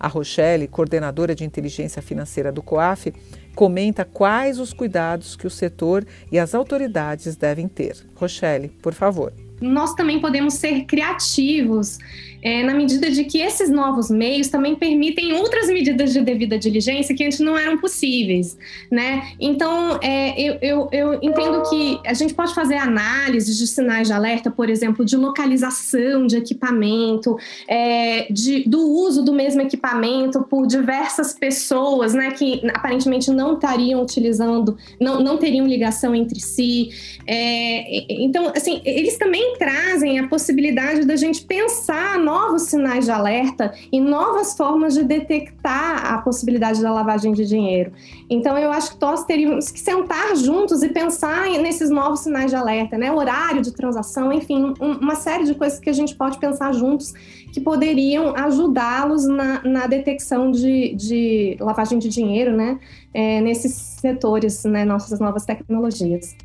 A 0.00 0.08
Rochelle, 0.08 0.66
coordenadora 0.66 1.32
de 1.32 1.44
inteligência 1.44 2.02
financeira 2.02 2.50
do 2.50 2.60
COAF, 2.60 3.14
comenta 3.54 4.04
quais 4.04 4.58
os 4.58 4.72
cuidados 4.72 5.36
que 5.36 5.46
o 5.46 5.50
setor 5.50 6.04
e 6.32 6.40
as 6.40 6.52
autoridades 6.52 7.36
devem 7.36 7.68
ter. 7.68 8.04
Rochelle, 8.16 8.68
por 8.68 8.94
favor 8.94 9.32
nós 9.60 9.94
também 9.94 10.20
podemos 10.20 10.54
ser 10.54 10.84
criativos 10.84 11.98
é, 12.42 12.62
na 12.62 12.74
medida 12.74 13.10
de 13.10 13.24
que 13.24 13.40
esses 13.40 13.70
novos 13.70 14.10
meios 14.10 14.48
também 14.48 14.74
permitem 14.74 15.32
outras 15.34 15.68
medidas 15.68 16.12
de 16.12 16.20
devida 16.20 16.58
diligência 16.58 17.14
que 17.14 17.24
antes 17.24 17.40
não 17.40 17.56
eram 17.56 17.78
possíveis, 17.78 18.56
né? 18.90 19.32
Então, 19.38 19.98
é, 20.02 20.40
eu, 20.40 20.58
eu, 20.62 20.88
eu, 20.92 21.14
entendo 21.22 21.62
que 21.68 22.00
a 22.06 22.14
gente 22.14 22.34
pode 22.34 22.54
fazer 22.54 22.76
análises 22.76 23.58
de 23.58 23.66
sinais 23.66 24.08
de 24.08 24.14
alerta, 24.14 24.50
por 24.50 24.70
exemplo, 24.70 25.04
de 25.04 25.16
localização 25.16 26.26
de 26.26 26.36
equipamento, 26.36 27.36
é, 27.68 28.26
de, 28.32 28.68
do 28.68 28.80
uso 28.80 29.22
do 29.22 29.32
mesmo 29.32 29.60
equipamento 29.60 30.42
por 30.42 30.66
diversas 30.66 31.34
pessoas, 31.34 32.14
né, 32.14 32.30
que 32.30 32.62
aparentemente 32.74 33.30
não 33.30 33.54
estariam 33.54 34.02
utilizando, 34.02 34.76
não, 34.98 35.20
não 35.20 35.36
teriam 35.36 35.66
ligação 35.66 36.14
entre 36.14 36.40
si. 36.40 36.90
É, 37.26 38.12
então, 38.22 38.52
assim, 38.56 38.80
eles 38.84 39.16
trazem 39.58 40.18
a 40.18 40.28
possibilidade 40.28 41.04
da 41.04 41.16
gente 41.16 41.44
pensar 41.44 42.18
novos 42.18 42.62
sinais 42.62 43.04
de 43.04 43.10
alerta 43.10 43.72
e 43.92 44.00
novas 44.00 44.56
formas 44.56 44.94
de 44.94 45.04
detectar 45.04 46.12
a 46.12 46.18
possibilidade 46.18 46.82
da 46.82 46.92
lavagem 46.92 47.32
de 47.32 47.46
dinheiro. 47.46 47.92
Então, 48.28 48.56
eu 48.58 48.70
acho 48.70 48.94
que 48.94 49.00
nós 49.00 49.24
teríamos 49.24 49.70
que 49.70 49.80
sentar 49.80 50.36
juntos 50.36 50.82
e 50.82 50.88
pensar 50.88 51.48
nesses 51.60 51.90
novos 51.90 52.20
sinais 52.20 52.50
de 52.50 52.56
alerta, 52.56 52.96
né? 52.96 53.12
Horário 53.12 53.62
de 53.62 53.72
transação, 53.72 54.32
enfim, 54.32 54.74
um, 54.80 54.92
uma 54.98 55.14
série 55.14 55.44
de 55.44 55.54
coisas 55.54 55.78
que 55.78 55.90
a 55.90 55.92
gente 55.92 56.14
pode 56.14 56.38
pensar 56.38 56.72
juntos 56.72 57.12
que 57.52 57.60
poderiam 57.60 58.34
ajudá-los 58.36 59.26
na, 59.26 59.62
na, 59.64 59.86
detecção 59.86 60.50
de, 60.50 60.94
de, 60.94 61.56
lavagem 61.60 61.98
de 61.98 62.08
dinheiro, 62.08 62.56
né? 62.56 62.78
É, 63.12 63.40
nesses 63.40 63.72
setores, 63.72 64.64
né? 64.64 64.84
Nossas 64.84 65.18
novas 65.18 65.44
tecnologias. 65.44 66.36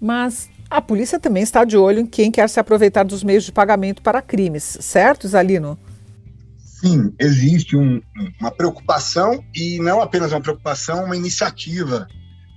Mas 0.00 0.50
a 0.72 0.80
polícia 0.80 1.20
também 1.20 1.42
está 1.42 1.64
de 1.64 1.76
olho 1.76 2.00
em 2.00 2.06
quem 2.06 2.30
quer 2.30 2.48
se 2.48 2.58
aproveitar 2.58 3.04
dos 3.04 3.22
meios 3.22 3.44
de 3.44 3.52
pagamento 3.52 4.00
para 4.00 4.22
crimes, 4.22 4.78
certo, 4.80 5.28
Zalino? 5.28 5.78
Sim, 6.80 7.14
existe 7.18 7.76
um, 7.76 8.00
uma 8.40 8.50
preocupação 8.50 9.44
e 9.54 9.78
não 9.80 10.00
apenas 10.00 10.32
uma 10.32 10.40
preocupação, 10.40 11.04
uma 11.04 11.16
iniciativa 11.16 12.08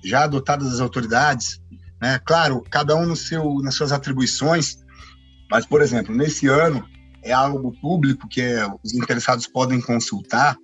já 0.04 0.24
adotada 0.24 0.64
das 0.64 0.80
autoridades. 0.80 1.60
Né? 2.02 2.20
Claro, 2.26 2.64
cada 2.72 2.96
um 2.96 3.06
no 3.06 3.18
seu, 3.18 3.60
nas 3.62 3.76
suas 3.76 3.92
atribuições, 3.92 4.78
mas, 5.52 5.66
por 5.66 5.82
exemplo, 5.82 6.16
nesse 6.16 6.48
ano, 6.48 6.84
é 7.22 7.34
algo 7.34 7.74
público 7.82 8.28
que 8.30 8.42
é, 8.42 8.66
os 8.84 8.94
interessados 8.94 9.46
podem 9.46 9.82
consultar. 9.82 10.58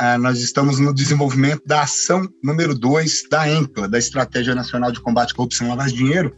Ah, 0.00 0.18
nós 0.18 0.40
estamos 0.40 0.80
no 0.80 0.92
desenvolvimento 0.92 1.62
da 1.64 1.82
ação 1.82 2.28
número 2.42 2.74
2 2.74 3.28
da 3.30 3.48
ENCLA, 3.48 3.88
da 3.88 3.98
Estratégia 3.98 4.54
Nacional 4.54 4.90
de 4.90 5.00
Combate 5.00 5.32
à 5.32 5.36
Corrupção 5.36 5.66
e 5.66 5.70
Lavagem 5.70 5.96
de 5.96 6.04
Dinheiro, 6.04 6.36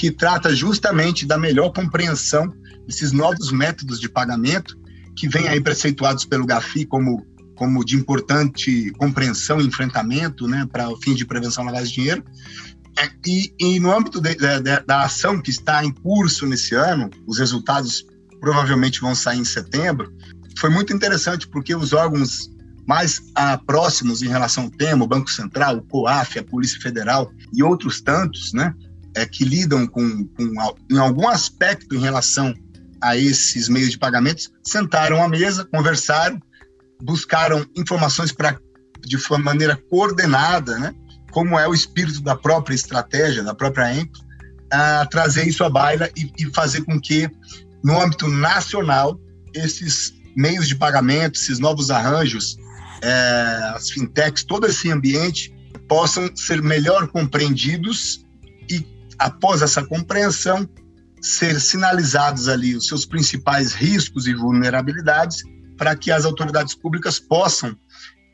que 0.00 0.10
trata 0.10 0.56
justamente 0.56 1.26
da 1.26 1.36
melhor 1.36 1.74
compreensão 1.74 2.50
desses 2.86 3.12
novos 3.12 3.52
métodos 3.52 4.00
de 4.00 4.08
pagamento 4.08 4.74
que 5.14 5.28
vêm 5.28 5.46
aí 5.46 5.60
preceituados 5.60 6.24
pelo 6.24 6.46
GAFI 6.46 6.86
como, 6.86 7.22
como 7.54 7.84
de 7.84 7.96
importante 7.96 8.90
compreensão 8.92 9.60
e 9.60 9.66
enfrentamento 9.66 10.48
né, 10.48 10.66
para 10.72 10.88
o 10.88 10.96
fim 11.02 11.14
de 11.14 11.26
prevenção 11.26 11.64
à 11.64 11.66
lavagem 11.66 11.88
de 11.88 11.94
dinheiro. 11.96 12.24
É, 12.98 13.10
e, 13.26 13.52
e 13.60 13.78
no 13.78 13.94
âmbito 13.94 14.22
de, 14.22 14.34
de, 14.36 14.80
da 14.86 15.02
ação 15.02 15.38
que 15.38 15.50
está 15.50 15.84
em 15.84 15.92
curso 15.92 16.46
nesse 16.46 16.74
ano, 16.74 17.10
os 17.26 17.38
resultados 17.38 18.06
provavelmente 18.40 19.02
vão 19.02 19.14
sair 19.14 19.38
em 19.38 19.44
setembro, 19.44 20.10
foi 20.56 20.70
muito 20.70 20.94
interessante 20.94 21.46
porque 21.46 21.76
os 21.76 21.92
órgãos 21.92 22.50
mais 22.86 23.20
ah, 23.34 23.58
próximos 23.58 24.22
em 24.22 24.28
relação 24.28 24.64
ao 24.64 24.70
tema, 24.70 25.04
o 25.04 25.08
Banco 25.08 25.30
Central, 25.30 25.76
o 25.76 25.82
COAF, 25.82 26.38
a 26.38 26.44
Polícia 26.44 26.80
Federal 26.80 27.30
e 27.52 27.62
outros 27.62 28.00
tantos, 28.00 28.54
né, 28.54 28.74
é, 29.20 29.26
que 29.26 29.44
lidam 29.44 29.86
com, 29.86 30.26
com, 30.28 30.74
em 30.90 30.98
algum 30.98 31.28
aspecto 31.28 31.94
em 31.94 31.98
relação 31.98 32.54
a 33.02 33.16
esses 33.16 33.68
meios 33.68 33.90
de 33.90 33.98
pagamentos, 33.98 34.50
sentaram 34.62 35.22
à 35.22 35.28
mesa, 35.28 35.64
conversaram, 35.64 36.40
buscaram 37.02 37.66
informações 37.76 38.32
para 38.32 38.58
de 39.00 39.16
maneira 39.42 39.76
coordenada, 39.88 40.78
né, 40.78 40.94
como 41.30 41.58
é 41.58 41.66
o 41.66 41.72
espírito 41.72 42.20
da 42.20 42.36
própria 42.36 42.74
estratégia, 42.74 43.42
da 43.42 43.54
própria 43.54 43.94
ENCO, 43.94 44.18
a 44.70 45.06
trazer 45.06 45.46
isso 45.46 45.64
à 45.64 45.70
baila 45.70 46.10
e, 46.16 46.30
e 46.38 46.52
fazer 46.52 46.82
com 46.84 47.00
que, 47.00 47.30
no 47.82 48.00
âmbito 48.00 48.28
nacional, 48.28 49.18
esses 49.54 50.12
meios 50.36 50.68
de 50.68 50.76
pagamento, 50.76 51.38
esses 51.38 51.58
novos 51.58 51.90
arranjos, 51.90 52.56
é, 53.02 53.72
as 53.74 53.90
fintechs, 53.90 54.44
todo 54.44 54.66
esse 54.66 54.90
ambiente 54.90 55.54
possam 55.88 56.30
ser 56.36 56.62
melhor 56.62 57.08
compreendidos 57.08 58.24
e 58.70 58.86
após 59.20 59.60
essa 59.60 59.84
compreensão, 59.84 60.68
ser 61.20 61.60
sinalizados 61.60 62.48
ali 62.48 62.74
os 62.74 62.86
seus 62.86 63.04
principais 63.04 63.74
riscos 63.74 64.26
e 64.26 64.34
vulnerabilidades 64.34 65.42
para 65.76 65.94
que 65.94 66.10
as 66.10 66.24
autoridades 66.24 66.74
públicas 66.74 67.20
possam, 67.20 67.76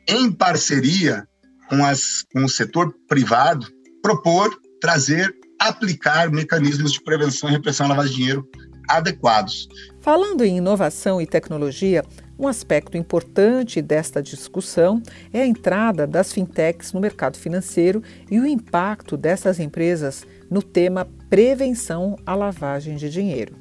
em 0.07 0.31
parceria 0.31 1.27
com, 1.69 1.85
as, 1.85 2.23
com 2.31 2.45
o 2.45 2.49
setor 2.49 2.93
privado, 3.09 3.67
propor, 4.01 4.57
trazer, 4.79 5.33
aplicar 5.59 6.31
mecanismos 6.31 6.93
de 6.93 7.03
prevenção 7.03 7.49
e 7.49 7.53
repressão 7.53 7.85
à 7.85 7.89
lavagem 7.89 8.11
de 8.11 8.17
dinheiro 8.17 8.47
adequados. 8.87 9.67
Falando 9.99 10.45
em 10.45 10.57
inovação 10.57 11.21
e 11.21 11.27
tecnologia, 11.27 12.05
um 12.39 12.47
aspecto 12.47 12.95
importante 12.95 13.81
desta 13.81 14.21
discussão 14.21 15.01
é 15.33 15.41
a 15.41 15.45
entrada 15.45 16.07
das 16.07 16.31
fintechs 16.31 16.93
no 16.93 17.01
mercado 17.01 17.37
financeiro 17.37 18.01
e 18.31 18.39
o 18.39 18.45
impacto 18.45 19.17
dessas 19.17 19.59
empresas 19.59 20.25
no 20.49 20.61
tema 20.61 21.07
prevenção 21.29 22.15
à 22.25 22.35
lavagem 22.35 22.95
de 22.95 23.09
dinheiro. 23.09 23.55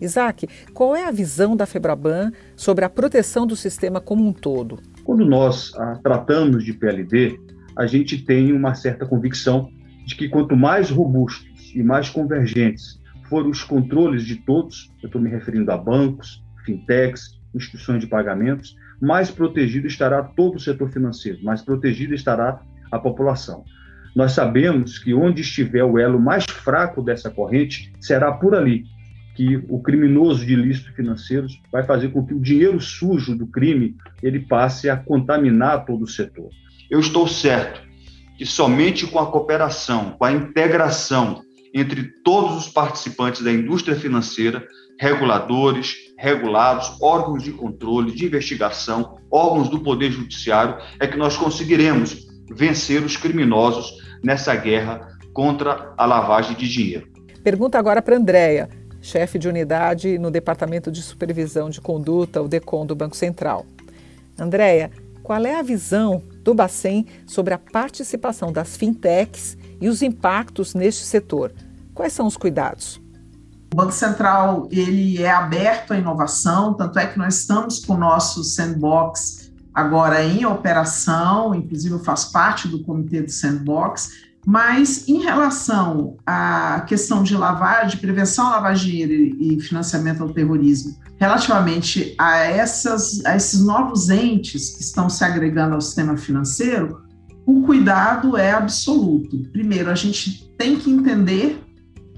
Isaac, 0.00 0.46
qual 0.72 0.94
é 0.94 1.06
a 1.06 1.10
visão 1.10 1.56
da 1.56 1.66
Febraban 1.66 2.32
sobre 2.56 2.84
a 2.84 2.90
proteção 2.90 3.46
do 3.46 3.56
sistema 3.56 4.00
como 4.00 4.26
um 4.26 4.32
todo? 4.32 4.78
Quando 5.04 5.24
nós 5.24 5.72
ah, 5.76 5.98
tratamos 6.02 6.64
de 6.64 6.72
PLD, 6.72 7.38
a 7.76 7.86
gente 7.86 8.22
tem 8.24 8.52
uma 8.52 8.74
certa 8.74 9.06
convicção 9.06 9.70
de 10.06 10.14
que 10.14 10.28
quanto 10.28 10.56
mais 10.56 10.90
robustos 10.90 11.72
e 11.74 11.82
mais 11.82 12.08
convergentes 12.08 13.00
forem 13.28 13.50
os 13.50 13.62
controles 13.62 14.24
de 14.24 14.36
todos, 14.36 14.92
eu 15.02 15.06
estou 15.06 15.20
me 15.20 15.30
referindo 15.30 15.70
a 15.72 15.76
bancos, 15.76 16.44
fintechs, 16.64 17.40
instituições 17.54 18.00
de 18.00 18.06
pagamentos, 18.06 18.76
mais 19.00 19.30
protegido 19.30 19.86
estará 19.86 20.22
todo 20.22 20.56
o 20.56 20.60
setor 20.60 20.90
financeiro, 20.90 21.42
mais 21.42 21.62
protegido 21.62 22.14
estará 22.14 22.60
a 22.90 22.98
população. 22.98 23.64
Nós 24.14 24.32
sabemos 24.32 24.98
que 24.98 25.12
onde 25.12 25.42
estiver 25.42 25.84
o 25.84 25.98
elo 25.98 26.20
mais 26.20 26.44
fraco 26.44 27.02
dessa 27.02 27.30
corrente, 27.30 27.92
será 28.00 28.32
por 28.32 28.54
ali 28.54 28.84
que 29.34 29.56
o 29.68 29.82
criminoso 29.82 30.46
de 30.46 30.52
ilícitos 30.52 30.94
financeiros 30.94 31.60
vai 31.72 31.82
fazer 31.82 32.10
com 32.12 32.24
que 32.24 32.32
o 32.32 32.40
dinheiro 32.40 32.80
sujo 32.80 33.36
do 33.36 33.48
crime 33.48 33.96
ele 34.22 34.38
passe 34.38 34.88
a 34.88 34.96
contaminar 34.96 35.84
todo 35.84 36.02
o 36.02 36.06
setor. 36.08 36.50
Eu 36.88 37.00
estou 37.00 37.26
certo 37.26 37.82
que 38.38 38.46
somente 38.46 39.06
com 39.06 39.18
a 39.18 39.30
cooperação, 39.30 40.12
com 40.12 40.24
a 40.24 40.32
integração 40.32 41.42
entre 41.74 42.04
todos 42.22 42.56
os 42.56 42.72
participantes 42.72 43.42
da 43.42 43.52
indústria 43.52 43.96
financeira, 43.96 44.64
reguladores, 45.00 45.96
regulados, 46.16 46.96
órgãos 47.02 47.42
de 47.42 47.50
controle, 47.50 48.12
de 48.12 48.26
investigação, 48.26 49.18
órgãos 49.28 49.68
do 49.68 49.80
Poder 49.80 50.12
Judiciário, 50.12 50.76
é 51.00 51.06
que 51.08 51.16
nós 51.16 51.36
conseguiremos 51.36 52.28
vencer 52.50 53.02
os 53.02 53.16
criminosos 53.16 53.92
nessa 54.22 54.54
guerra 54.54 55.18
contra 55.32 55.92
a 55.96 56.06
lavagem 56.06 56.56
de 56.56 56.68
dinheiro. 56.68 57.08
Pergunta 57.42 57.78
agora 57.78 58.00
para 58.00 58.16
Andréia, 58.16 58.68
chefe 59.02 59.38
de 59.38 59.48
unidade 59.48 60.18
no 60.18 60.30
Departamento 60.30 60.90
de 60.90 61.02
Supervisão 61.02 61.68
de 61.68 61.80
Conduta, 61.80 62.40
o 62.40 62.48
DECON 62.48 62.86
do 62.86 62.94
Banco 62.94 63.16
Central. 63.16 63.66
Andréia, 64.38 64.90
qual 65.22 65.44
é 65.44 65.58
a 65.58 65.62
visão 65.62 66.22
do 66.42 66.54
Bacen 66.54 67.06
sobre 67.26 67.54
a 67.54 67.58
participação 67.58 68.52
das 68.52 68.76
fintechs 68.76 69.56
e 69.80 69.88
os 69.88 70.02
impactos 70.02 70.74
neste 70.74 71.04
setor? 71.04 71.52
Quais 71.94 72.12
são 72.12 72.26
os 72.26 72.36
cuidados? 72.36 73.00
O 73.72 73.76
Banco 73.76 73.92
Central 73.92 74.68
ele 74.70 75.22
é 75.22 75.30
aberto 75.30 75.92
à 75.92 75.98
inovação, 75.98 76.74
tanto 76.74 76.98
é 76.98 77.06
que 77.06 77.18
nós 77.18 77.40
estamos 77.40 77.84
com 77.84 77.94
o 77.94 77.98
nosso 77.98 78.44
sandbox 78.44 79.43
agora 79.74 80.24
em 80.24 80.46
operação, 80.46 81.54
inclusive 81.54 81.94
eu 81.94 82.04
faço 82.04 82.30
parte 82.30 82.68
do 82.68 82.82
comitê 82.84 83.22
do 83.22 83.30
sandbox, 83.30 84.10
mas 84.46 85.08
em 85.08 85.22
relação 85.22 86.16
à 86.26 86.84
questão 86.86 87.22
de 87.22 87.34
lavagem, 87.34 87.90
de 87.90 87.96
prevenção 87.96 88.46
à 88.46 88.50
lavagem 88.50 89.02
e 89.40 89.60
financiamento 89.60 90.22
ao 90.22 90.28
terrorismo, 90.28 90.94
relativamente 91.18 92.14
a, 92.18 92.36
essas, 92.36 93.24
a 93.24 93.36
esses 93.36 93.60
novos 93.62 94.10
entes 94.10 94.76
que 94.76 94.82
estão 94.82 95.08
se 95.08 95.24
agregando 95.24 95.74
ao 95.74 95.80
sistema 95.80 96.16
financeiro, 96.16 97.02
o 97.46 97.62
cuidado 97.62 98.36
é 98.36 98.52
absoluto. 98.52 99.38
Primeiro, 99.50 99.90
a 99.90 99.94
gente 99.94 100.50
tem 100.58 100.76
que 100.76 100.90
entender 100.90 101.60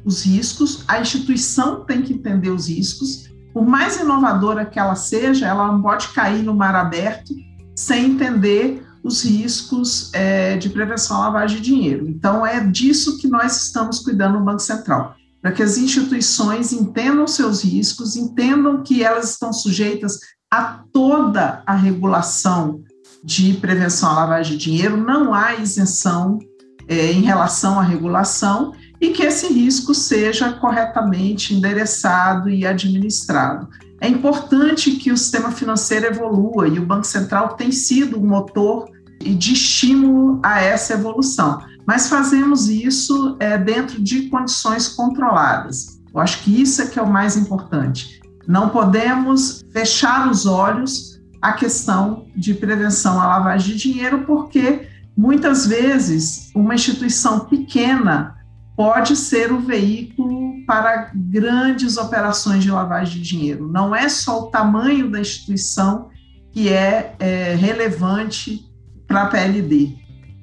os 0.04 0.24
riscos, 0.24 0.84
a 0.86 1.00
instituição 1.00 1.84
tem 1.84 2.02
que 2.02 2.12
entender 2.12 2.50
os 2.50 2.68
riscos. 2.68 3.28
Por 3.56 3.66
mais 3.66 3.96
inovadora 3.96 4.66
que 4.66 4.78
ela 4.78 4.94
seja, 4.94 5.46
ela 5.46 5.66
não 5.68 5.80
pode 5.80 6.08
cair 6.08 6.42
no 6.42 6.54
mar 6.54 6.74
aberto 6.74 7.34
sem 7.74 8.10
entender 8.10 8.86
os 9.02 9.24
riscos 9.24 10.10
é, 10.12 10.58
de 10.58 10.68
prevenção 10.68 11.16
à 11.16 11.20
lavagem 11.20 11.56
de 11.56 11.62
dinheiro. 11.62 12.06
Então, 12.06 12.44
é 12.44 12.60
disso 12.60 13.16
que 13.16 13.26
nós 13.26 13.56
estamos 13.56 14.00
cuidando 14.00 14.38
no 14.38 14.44
Banco 14.44 14.60
Central, 14.60 15.16
para 15.40 15.52
que 15.52 15.62
as 15.62 15.78
instituições 15.78 16.70
entendam 16.70 17.26
seus 17.26 17.64
riscos, 17.64 18.14
entendam 18.14 18.82
que 18.82 19.02
elas 19.02 19.30
estão 19.30 19.54
sujeitas 19.54 20.18
a 20.52 20.82
toda 20.92 21.62
a 21.64 21.74
regulação 21.74 22.82
de 23.24 23.54
prevenção 23.54 24.10
à 24.10 24.16
lavagem 24.16 24.58
de 24.58 24.64
dinheiro, 24.64 24.98
não 24.98 25.32
há 25.32 25.54
isenção 25.54 26.38
é, 26.86 27.10
em 27.10 27.22
relação 27.22 27.80
à 27.80 27.82
regulação 27.82 28.74
e 29.00 29.10
que 29.10 29.22
esse 29.22 29.52
risco 29.52 29.94
seja 29.94 30.52
corretamente 30.52 31.54
endereçado 31.54 32.48
e 32.48 32.66
administrado. 32.66 33.68
É 34.00 34.08
importante 34.08 34.92
que 34.92 35.10
o 35.10 35.16
sistema 35.16 35.50
financeiro 35.50 36.06
evolua 36.06 36.68
e 36.68 36.78
o 36.78 36.84
Banco 36.84 37.06
Central 37.06 37.54
tem 37.54 37.72
sido 37.72 38.18
um 38.18 38.26
motor 38.26 38.90
de 39.20 39.52
estímulo 39.52 40.40
a 40.42 40.60
essa 40.60 40.94
evolução, 40.94 41.62
mas 41.86 42.08
fazemos 42.08 42.68
isso 42.68 43.36
é, 43.40 43.56
dentro 43.56 44.02
de 44.02 44.28
condições 44.28 44.88
controladas. 44.88 45.98
Eu 46.12 46.20
acho 46.20 46.42
que 46.42 46.60
isso 46.60 46.82
é 46.82 46.86
que 46.86 46.98
é 46.98 47.02
o 47.02 47.10
mais 47.10 47.36
importante. 47.36 48.20
Não 48.46 48.68
podemos 48.68 49.64
fechar 49.72 50.30
os 50.30 50.46
olhos 50.46 51.20
à 51.40 51.52
questão 51.52 52.26
de 52.36 52.54
prevenção 52.54 53.20
à 53.20 53.26
lavagem 53.26 53.76
de 53.76 53.92
dinheiro, 53.92 54.24
porque 54.26 54.88
muitas 55.16 55.66
vezes 55.66 56.50
uma 56.54 56.74
instituição 56.74 57.40
pequena 57.40 58.35
pode 58.76 59.16
ser 59.16 59.52
o 59.52 59.58
veículo 59.58 60.64
para 60.66 61.10
grandes 61.14 61.96
operações 61.96 62.62
de 62.62 62.70
lavagem 62.70 63.22
de 63.22 63.28
dinheiro. 63.28 63.68
Não 63.68 63.94
é 63.94 64.08
só 64.08 64.42
o 64.42 64.50
tamanho 64.50 65.10
da 65.10 65.20
instituição 65.20 66.10
que 66.52 66.68
é, 66.68 67.14
é 67.18 67.54
relevante 67.54 68.64
para 69.06 69.22
a 69.22 69.26
PLD. 69.26 69.94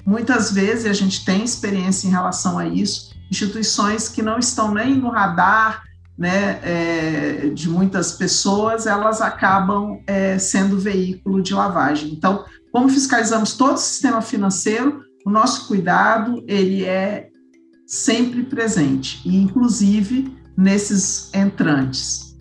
Muitas 0.06 0.52
vezes 0.52 0.86
a 0.86 0.94
gente 0.94 1.24
tem 1.24 1.44
experiência 1.44 2.08
em 2.08 2.12
relação 2.12 2.58
a 2.58 2.68
isso, 2.68 3.14
instituições 3.30 4.10
que 4.10 4.22
não 4.22 4.40
estão 4.40 4.74
nem 4.74 4.96
no 4.96 5.10
radar 5.10 5.84
né, 6.18 6.60
é, 6.64 7.50
de 7.54 7.70
muitas 7.70 8.14
pessoas, 8.14 8.86
elas 8.86 9.22
acabam 9.22 10.00
é, 10.06 10.38
sendo 10.38 10.78
veículo 10.78 11.42
de 11.42 11.54
lavagem. 11.54 12.12
Então, 12.12 12.46
como 12.72 12.90
fiscalizamos 12.90 13.54
todo 13.54 13.76
o 13.76 13.80
sistema 13.80 14.22
financeiro, 14.22 15.02
o 15.26 15.30
nosso 15.30 15.68
cuidado 15.68 16.44
ele 16.48 16.86
é 16.86 17.30
sempre 17.86 18.44
presente, 18.44 19.22
e 19.26 19.36
inclusive 19.36 20.36
nesses 20.58 21.34
entrantes. 21.34 22.34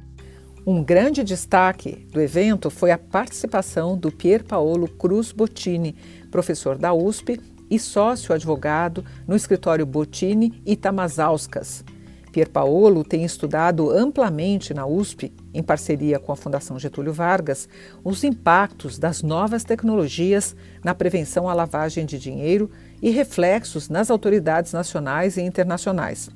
Um 0.65 0.83
grande 0.83 1.25
destaque 1.25 2.07
do 2.13 2.21
evento 2.21 2.71
foi 2.71 2.93
a 2.93 2.99
participação 2.99 3.99
do 3.99 4.13
Pier 4.13 4.45
Paolo 4.45 4.87
Cruz 4.87 5.33
Bottini, 5.33 5.97
professor 6.31 6.79
da 6.79 6.95
USP 6.95 7.41
e 7.69 7.79
sócio 7.79 8.33
advogado 8.33 9.05
no 9.27 9.35
escritório 9.35 9.85
Bottini 9.85 10.63
e 10.65 10.77
Tamazauskas. 10.77 11.85
Pier 12.31 12.49
Paolo 12.49 13.05
tem 13.05 13.25
estudado 13.25 13.91
amplamente 13.91 14.73
na 14.73 14.87
USP, 14.87 15.33
em 15.53 15.63
parceria 15.63 16.19
com 16.19 16.33
a 16.33 16.37
Fundação 16.37 16.79
Getúlio 16.79 17.13
Vargas, 17.13 17.69
os 18.03 18.25
impactos 18.25 18.99
das 18.99 19.23
novas 19.23 19.65
tecnologias 19.65 20.57
na 20.83 20.95
prevenção 20.95 21.49
à 21.49 21.53
lavagem 21.53 22.07
de 22.07 22.19
dinheiro 22.19 22.71
e 23.03 23.11
reflexos 23.11 23.89
nas 23.89 24.11
autoridades 24.11 24.73
nacionais 24.73 25.37
e 25.37 25.43
internacionais. 25.43 26.31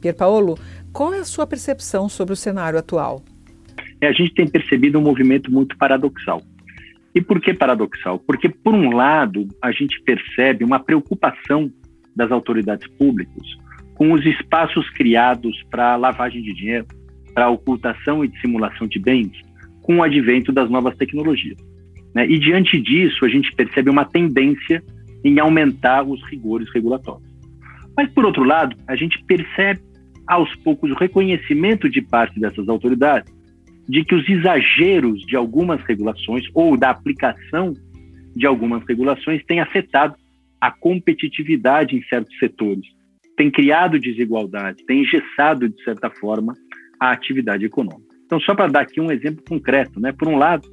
Pier 0.00 0.14
Paolo, 0.14 0.58
qual 0.92 1.14
é 1.14 1.20
a 1.20 1.24
sua 1.24 1.46
percepção 1.46 2.08
sobre 2.08 2.34
o 2.34 2.36
cenário 2.36 2.78
atual? 2.78 3.22
É, 4.00 4.08
a 4.08 4.12
gente 4.12 4.34
tem 4.34 4.48
percebido 4.48 4.98
um 4.98 5.02
movimento 5.02 5.52
muito 5.52 5.76
paradoxal. 5.76 6.42
E 7.14 7.20
por 7.20 7.40
que 7.40 7.52
paradoxal? 7.52 8.18
Porque, 8.18 8.48
por 8.48 8.74
um 8.74 8.90
lado, 8.90 9.46
a 9.62 9.70
gente 9.72 10.00
percebe 10.02 10.64
uma 10.64 10.80
preocupação 10.80 11.70
das 12.14 12.30
autoridades 12.32 12.88
públicas 12.96 13.46
com 13.94 14.12
os 14.12 14.24
espaços 14.24 14.88
criados 14.90 15.62
para 15.70 15.96
lavagem 15.96 16.42
de 16.42 16.54
dinheiro, 16.54 16.86
para 17.34 17.50
ocultação 17.50 18.24
e 18.24 18.28
dissimulação 18.28 18.86
de 18.86 18.98
bens, 18.98 19.32
com 19.82 19.98
o 19.98 20.02
advento 20.02 20.50
das 20.50 20.70
novas 20.70 20.96
tecnologias. 20.96 21.58
Né? 22.14 22.26
E, 22.26 22.38
diante 22.38 22.80
disso, 22.80 23.24
a 23.24 23.28
gente 23.28 23.52
percebe 23.52 23.90
uma 23.90 24.04
tendência 24.04 24.82
em 25.24 25.38
aumentar 25.38 26.02
os 26.02 26.22
rigores 26.30 26.68
regulatórios. 26.72 27.28
Mas, 27.96 28.08
por 28.12 28.24
outro 28.24 28.44
lado, 28.44 28.76
a 28.86 28.96
gente 28.96 29.22
percebe 29.24 29.80
aos 30.26 30.54
poucos 30.56 30.90
o 30.90 30.94
reconhecimento 30.94 31.88
de 31.88 32.00
parte 32.00 32.38
dessas 32.38 32.68
autoridades 32.68 33.32
de 33.88 34.04
que 34.04 34.14
os 34.14 34.28
exageros 34.28 35.20
de 35.22 35.34
algumas 35.34 35.82
regulações 35.82 36.44
ou 36.54 36.76
da 36.76 36.90
aplicação 36.90 37.74
de 38.36 38.46
algumas 38.46 38.84
regulações 38.86 39.44
têm 39.44 39.60
afetado 39.60 40.14
a 40.60 40.70
competitividade 40.70 41.96
em 41.96 42.02
certos 42.04 42.38
setores, 42.38 42.86
tem 43.36 43.50
criado 43.50 43.98
desigualdade, 43.98 44.84
tem 44.86 45.00
engessado, 45.02 45.68
de 45.68 45.82
certa 45.82 46.08
forma, 46.10 46.54
a 47.00 47.10
atividade 47.10 47.64
econômica. 47.64 48.14
Então, 48.26 48.38
só 48.38 48.54
para 48.54 48.68
dar 48.68 48.82
aqui 48.82 49.00
um 49.00 49.10
exemplo 49.10 49.42
concreto, 49.48 49.98
né? 49.98 50.12
por 50.12 50.28
um 50.28 50.36
lado, 50.36 50.68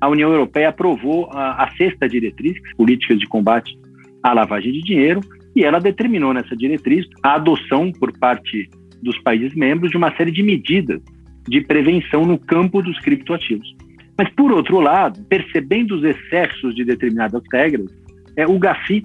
a 0.00 0.08
União 0.08 0.30
Europeia 0.30 0.70
aprovou 0.70 1.28
a, 1.32 1.64
a 1.64 1.70
sexta 1.76 2.08
diretriz, 2.08 2.56
políticas 2.76 3.18
de 3.18 3.26
combate 3.26 3.76
à 4.24 4.32
lavagem 4.32 4.72
de 4.72 4.80
dinheiro, 4.80 5.20
e 5.54 5.62
ela 5.62 5.78
determinou 5.78 6.32
nessa 6.32 6.56
diretriz 6.56 7.06
a 7.22 7.34
adoção 7.34 7.92
por 7.92 8.10
parte 8.18 8.68
dos 9.02 9.18
países 9.20 9.54
membros 9.54 9.90
de 9.90 9.96
uma 9.96 10.16
série 10.16 10.32
de 10.32 10.42
medidas 10.42 11.00
de 11.46 11.60
prevenção 11.60 12.24
no 12.24 12.38
campo 12.38 12.82
dos 12.82 12.98
criptoativos. 13.00 13.76
Mas, 14.16 14.30
por 14.30 14.50
outro 14.50 14.80
lado, 14.80 15.22
percebendo 15.28 15.96
os 15.96 16.04
excessos 16.04 16.74
de 16.74 16.84
determinadas 16.84 17.42
regras, 17.52 17.90
é, 18.36 18.46
o 18.46 18.58
GAFI 18.58 19.04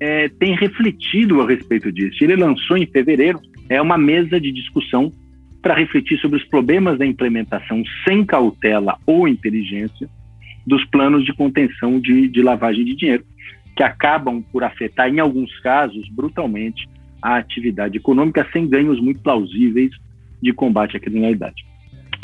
é, 0.00 0.28
tem 0.28 0.56
refletido 0.56 1.40
a 1.40 1.46
respeito 1.46 1.92
disso. 1.92 2.24
Ele 2.24 2.34
lançou 2.34 2.76
em 2.76 2.86
fevereiro 2.86 3.38
é, 3.68 3.80
uma 3.80 3.96
mesa 3.96 4.40
de 4.40 4.50
discussão 4.50 5.12
para 5.62 5.74
refletir 5.74 6.18
sobre 6.18 6.38
os 6.38 6.44
problemas 6.44 6.98
da 6.98 7.06
implementação 7.06 7.82
sem 8.06 8.24
cautela 8.24 8.98
ou 9.06 9.28
inteligência 9.28 10.08
dos 10.66 10.84
planos 10.86 11.24
de 11.24 11.32
contenção 11.32 12.00
de, 12.00 12.28
de 12.28 12.42
lavagem 12.42 12.84
de 12.84 12.94
dinheiro, 12.94 13.24
que 13.76 13.82
acabam 13.82 14.42
por 14.50 14.64
afetar, 14.64 15.08
em 15.08 15.20
alguns 15.20 15.56
casos, 15.60 16.08
brutalmente, 16.08 16.88
a 17.20 17.36
atividade 17.36 17.98
econômica 17.98 18.46
sem 18.52 18.66
ganhos 18.66 18.98
muito 19.00 19.20
plausíveis 19.20 19.90
de 20.42 20.52
combate 20.52 20.96
à 20.96 21.00
criminalidade. 21.00 21.66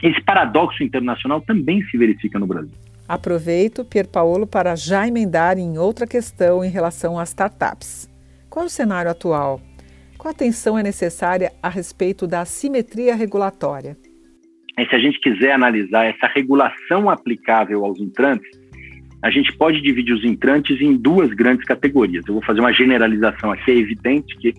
Esse 0.03 0.21
paradoxo 0.23 0.83
internacional 0.83 1.41
também 1.41 1.83
se 1.85 1.97
verifica 1.97 2.39
no 2.39 2.47
Brasil. 2.47 2.75
Aproveito, 3.07 3.85
Pier 3.85 4.09
Paolo, 4.09 4.47
para 4.47 4.75
já 4.75 5.07
emendar 5.07 5.59
em 5.59 5.77
outra 5.77 6.07
questão 6.07 6.65
em 6.65 6.71
relação 6.71 7.19
às 7.19 7.29
startups. 7.29 8.11
Qual 8.49 8.65
é 8.65 8.67
o 8.67 8.71
cenário 8.71 9.11
atual? 9.11 9.61
Qual 10.17 10.31
atenção 10.31 10.79
é 10.79 10.83
necessária 10.83 11.53
a 11.63 11.69
respeito 11.69 12.27
da 12.27 12.41
assimetria 12.41 13.15
regulatória? 13.15 13.97
E 14.79 14.87
se 14.87 14.95
a 14.95 14.99
gente 14.99 15.21
quiser 15.21 15.53
analisar 15.53 16.07
essa 16.07 16.27
regulação 16.27 17.11
aplicável 17.11 17.85
aos 17.85 17.99
entrantes, 17.99 18.62
a 19.23 19.31
gente 19.31 19.53
pode 19.53 19.81
dividir 19.81 20.13
os 20.13 20.25
entrantes 20.25 20.81
em 20.81 20.97
duas 20.97 21.33
grandes 21.33 21.65
categorias. 21.65 22.25
Eu 22.27 22.35
vou 22.35 22.43
fazer 22.43 22.61
uma 22.61 22.73
generalização 22.73 23.53
aqui. 23.53 23.71
É 23.71 23.77
evidente 23.77 24.37
que 24.37 24.53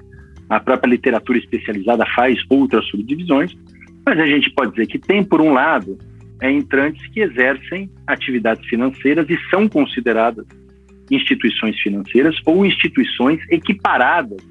a 0.49 0.60
própria 0.60 0.89
literatura 0.89 1.38
especializada 1.38 2.06
faz 2.15 2.39
outras 2.49 2.86
subdivisões, 2.88 3.54
mas 4.06 4.19
a 4.19 4.26
gente 4.26 4.49
pode 4.52 4.71
dizer 4.71 4.88
que 4.88 4.97
tem, 4.97 5.23
por 5.23 5.41
um 5.41 5.52
lado, 5.52 5.97
é, 6.41 6.49
entrantes 6.49 7.06
que 7.08 7.19
exercem 7.19 7.89
atividades 8.08 8.65
financeiras 8.67 9.30
e 9.30 9.38
são 9.49 9.67
consideradas 9.67 10.45
instituições 11.12 11.78
financeiras 11.80 12.36
ou 12.45 12.65
instituições 12.65 13.39
equiparadas 13.49 14.41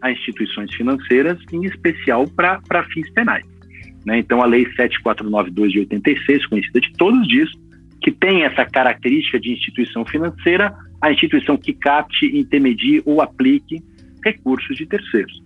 a 0.00 0.12
instituições 0.12 0.72
financeiras, 0.74 1.38
em 1.52 1.64
especial 1.64 2.26
para 2.28 2.84
fins 2.92 3.10
penais. 3.10 3.44
Né? 4.06 4.18
Então, 4.18 4.40
a 4.40 4.46
Lei 4.46 4.64
7492 4.76 5.72
de 5.72 5.78
86, 5.80 6.46
conhecida 6.46 6.80
de 6.80 6.92
todos, 6.92 7.26
diz 7.26 7.50
que 8.00 8.10
tem 8.10 8.44
essa 8.44 8.64
característica 8.64 9.38
de 9.40 9.52
instituição 9.52 10.04
financeira, 10.04 10.74
a 11.00 11.10
instituição 11.10 11.56
que 11.56 11.72
capte, 11.72 12.26
intermedie 12.26 13.02
ou 13.04 13.20
aplique 13.20 13.82
recursos 14.24 14.76
de 14.76 14.86
terceiros. 14.86 15.42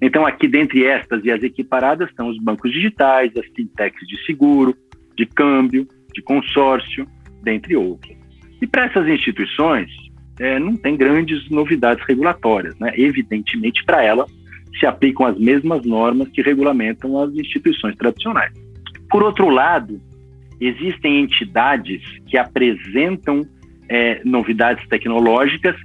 Então, 0.00 0.26
aqui 0.26 0.48
dentre 0.48 0.84
estas 0.84 1.24
e 1.24 1.30
as 1.30 1.42
equiparadas 1.42 2.10
estão 2.10 2.28
os 2.28 2.38
bancos 2.38 2.70
digitais, 2.72 3.32
as 3.36 3.46
fintechs 3.54 4.06
de 4.06 4.22
seguro, 4.24 4.76
de 5.16 5.24
câmbio, 5.24 5.86
de 6.12 6.22
consórcio, 6.22 7.06
dentre 7.42 7.76
outros. 7.76 8.14
E 8.60 8.66
para 8.66 8.86
essas 8.86 9.06
instituições, 9.08 9.90
é, 10.38 10.58
não 10.58 10.76
tem 10.76 10.96
grandes 10.96 11.48
novidades 11.48 12.04
regulatórias. 12.06 12.76
Né? 12.78 12.92
Evidentemente, 12.96 13.84
para 13.84 14.02
ela, 14.02 14.26
se 14.78 14.86
aplicam 14.86 15.26
as 15.26 15.38
mesmas 15.38 15.84
normas 15.84 16.28
que 16.28 16.42
regulamentam 16.42 17.20
as 17.22 17.32
instituições 17.34 17.94
tradicionais. 17.96 18.52
Por 19.10 19.22
outro 19.22 19.48
lado, 19.48 20.00
existem 20.60 21.20
entidades 21.20 22.02
que 22.26 22.36
apresentam 22.36 23.42
é, 23.88 24.20
novidades 24.24 24.86
tecnológicas 24.88 25.76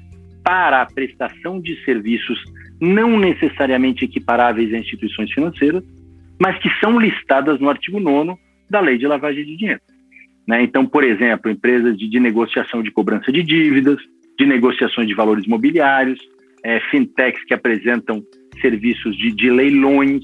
para 0.43 0.81
a 0.81 0.85
prestação 0.85 1.59
de 1.59 1.75
serviços 1.83 2.41
não 2.79 3.19
necessariamente 3.19 4.05
equiparáveis 4.05 4.73
a 4.73 4.77
instituições 4.77 5.31
financeiras, 5.31 5.83
mas 6.39 6.57
que 6.59 6.69
são 6.79 6.99
listadas 6.99 7.59
no 7.59 7.69
artigo 7.69 7.99
9 7.99 8.39
da 8.69 8.79
Lei 8.79 8.97
de 8.97 9.05
Lavagem 9.05 9.43
de 9.43 9.57
Dinheiro. 9.57 9.81
Né? 10.47 10.63
Então, 10.63 10.85
por 10.85 11.03
exemplo, 11.03 11.51
empresas 11.51 11.97
de, 11.97 12.09
de, 12.09 12.19
negociação 12.19 12.81
de 12.81 12.91
cobrança 12.91 13.31
de 13.31 13.43
dívidas, 13.43 13.99
de 14.37 14.45
negociações 14.45 15.07
de 15.07 15.13
valores 15.13 15.45
mobiliários, 15.45 16.19
é, 16.63 16.79
fintechs 16.89 17.43
que 17.45 17.53
apresentam 17.53 18.23
serviços 18.61 19.15
de, 19.17 19.31
de 19.31 19.49
leilões. 19.49 20.21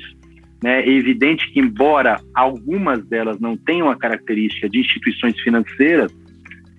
Né? 0.64 0.82
É 0.82 0.90
evidente 0.90 1.52
que, 1.52 1.60
embora 1.60 2.20
algumas 2.34 3.06
delas 3.06 3.40
não 3.40 3.56
tenham 3.58 3.90
a 3.90 3.96
característica 3.96 4.70
de 4.70 4.80
instituições 4.80 5.40
financeiras, 5.42 6.16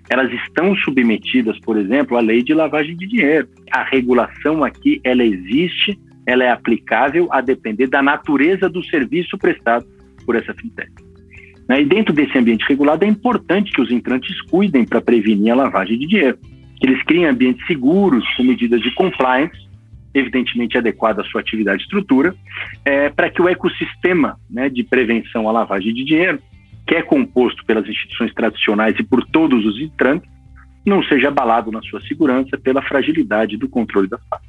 elas 0.08 0.32
estão 0.32 0.74
submetidas, 0.76 1.58
por 1.60 1.76
exemplo, 1.76 2.16
à 2.16 2.20
lei 2.20 2.42
de 2.42 2.54
lavagem 2.54 2.96
de 2.96 3.06
dinheiro. 3.06 3.48
A 3.72 3.82
regulação 3.82 4.62
aqui, 4.62 5.00
ela 5.02 5.24
existe, 5.24 5.98
ela 6.24 6.44
é 6.44 6.50
aplicável 6.50 7.28
a 7.30 7.40
depender 7.40 7.88
da 7.88 8.02
natureza 8.02 8.68
do 8.68 8.84
serviço 8.84 9.36
prestado 9.36 9.84
por 10.24 10.36
essa 10.36 10.54
fintech. 10.54 10.90
Né? 11.68 11.82
E 11.82 11.84
dentro 11.84 12.14
desse 12.14 12.38
ambiente 12.38 12.64
regulado, 12.68 13.04
é 13.04 13.08
importante 13.08 13.72
que 13.72 13.80
os 13.80 13.90
entrantes 13.90 14.40
cuidem 14.42 14.84
para 14.84 15.00
prevenir 15.00 15.52
a 15.52 15.56
lavagem 15.56 15.98
de 15.98 16.06
dinheiro. 16.06 16.38
Que 16.78 16.86
eles 16.86 17.02
criem 17.02 17.26
ambientes 17.26 17.66
seguros, 17.66 18.24
com 18.36 18.44
medidas 18.44 18.80
de 18.80 18.94
compliance, 18.94 19.65
evidentemente 20.18 20.78
adequado 20.78 21.20
à 21.20 21.24
sua 21.24 21.40
atividade 21.40 21.82
e 21.82 21.84
estrutura, 21.84 22.34
é, 22.84 23.10
para 23.10 23.30
que 23.30 23.42
o 23.42 23.48
ecossistema 23.48 24.38
né, 24.50 24.68
de 24.68 24.82
prevenção 24.82 25.48
à 25.48 25.52
lavagem 25.52 25.92
de 25.92 26.04
dinheiro 26.04 26.40
que 26.86 26.94
é 26.94 27.02
composto 27.02 27.64
pelas 27.66 27.86
instituições 27.88 28.32
tradicionais 28.32 28.94
e 28.98 29.02
por 29.02 29.26
todos 29.26 29.66
os 29.66 29.80
entrantes, 29.80 30.30
não 30.84 31.02
seja 31.02 31.28
abalado 31.28 31.72
na 31.72 31.82
sua 31.82 32.00
segurança 32.02 32.56
pela 32.56 32.80
fragilidade 32.80 33.56
do 33.56 33.68
controle 33.68 34.06
da 34.06 34.18
FAP. 34.18 34.42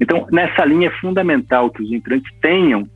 Então, 0.00 0.28
nessa 0.30 0.64
linha 0.64 0.88
é 0.88 1.00
fundamental 1.00 1.70
que 1.70 1.82
os 1.82 1.90
entrantes 1.90 2.32
tenham 2.40 2.88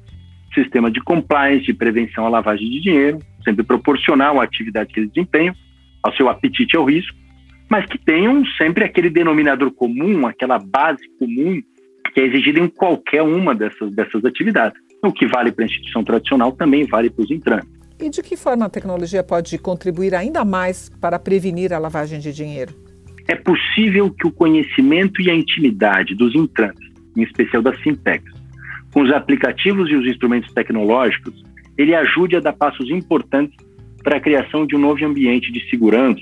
sistema 0.55 0.91
de 0.91 1.01
compliance, 1.01 1.67
de 1.67 1.75
prevenção 1.75 2.27
à 2.27 2.29
lavagem 2.29 2.71
de 2.71 2.81
dinheiro, 2.81 3.19
sempre 3.45 3.65
proporcional 3.65 4.41
à 4.41 4.45
atividade 4.45 4.93
que 4.93 5.01
eles 5.01 5.11
desempenham, 5.11 5.55
ao 6.03 6.15
seu 6.15 6.29
apetite 6.29 6.77
ao 6.77 6.85
risco, 6.85 7.17
mas 7.69 7.87
que 7.87 7.99
tenham 7.99 8.45
sempre 8.57 8.85
aquele 8.85 9.11
denominador 9.11 9.71
comum, 9.73 10.27
aquela 10.27 10.59
base 10.59 11.03
comum 11.19 11.61
que 12.13 12.21
é 12.21 12.27
exigida 12.27 12.61
em 12.61 12.69
qualquer 12.69 13.23
uma 13.23 13.55
dessas, 13.55 13.91
dessas 13.95 14.25
atividades. 14.25 14.81
O 15.03 15.13
que 15.13 15.27
vale 15.27 15.51
para 15.53 15.65
a 15.65 15.67
instituição 15.67 16.05
tradicional 16.05 16.53
também 16.53 16.85
vale 16.85 17.11
para 17.11 17.25
os 17.25 17.31
entrantes. 17.31 17.69
E 17.99 18.09
de 18.09 18.23
que 18.23 18.37
forma 18.37 18.65
a 18.65 18.71
tecnologia 18.71 19.23
pode 19.23 19.59
contribuir 19.59 20.15
ainda 20.15 20.45
mais 20.45 20.91
para 21.01 21.19
prevenir 21.19 21.73
a 21.73 21.79
lavagem 21.79 22.19
de 22.19 22.33
dinheiro? 22.33 22.73
É 23.29 23.35
possível 23.35 24.11
que 24.11 24.27
o 24.27 24.33
conhecimento 24.33 25.21
e 25.21 25.31
a 25.31 25.35
intimidade 25.35 26.15
dos 26.15 26.35
entrantes, 26.35 26.89
em 27.17 27.23
especial 27.23 27.63
das 27.63 27.79
fintechs, 27.81 28.33
com 28.93 29.03
os 29.03 29.13
aplicativos 29.13 29.91
e 29.91 29.95
os 29.95 30.07
instrumentos 30.07 30.53
tecnológicos, 30.53 31.45
ele 31.77 31.95
ajude 31.95 32.37
a 32.37 32.41
dar 32.41 32.55
passos 32.55 32.91
importantes 32.91 33.57
para 34.03 34.17
a 34.17 34.21
criação 34.21 34.67
de 34.67 34.75
um 34.75 34.79
novo 34.79 35.05
ambiente 35.05 35.53
de 35.53 35.69
segurança 35.69 36.21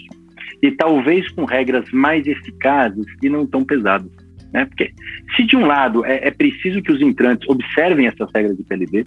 e 0.62 0.70
talvez 0.72 1.30
com 1.30 1.44
regras 1.44 1.90
mais 1.92 2.26
eficazes 2.26 3.06
e 3.22 3.28
não 3.28 3.46
tão 3.46 3.64
pesadas. 3.64 4.10
Né? 4.52 4.64
Porque 4.64 4.92
se 5.36 5.44
de 5.44 5.56
um 5.56 5.66
lado 5.66 6.04
é, 6.04 6.28
é 6.28 6.30
preciso 6.30 6.82
que 6.82 6.92
os 6.92 7.00
entrantes 7.00 7.48
observem 7.48 8.06
essas 8.06 8.28
regras 8.34 8.56
de 8.56 8.64
PLD, 8.64 9.04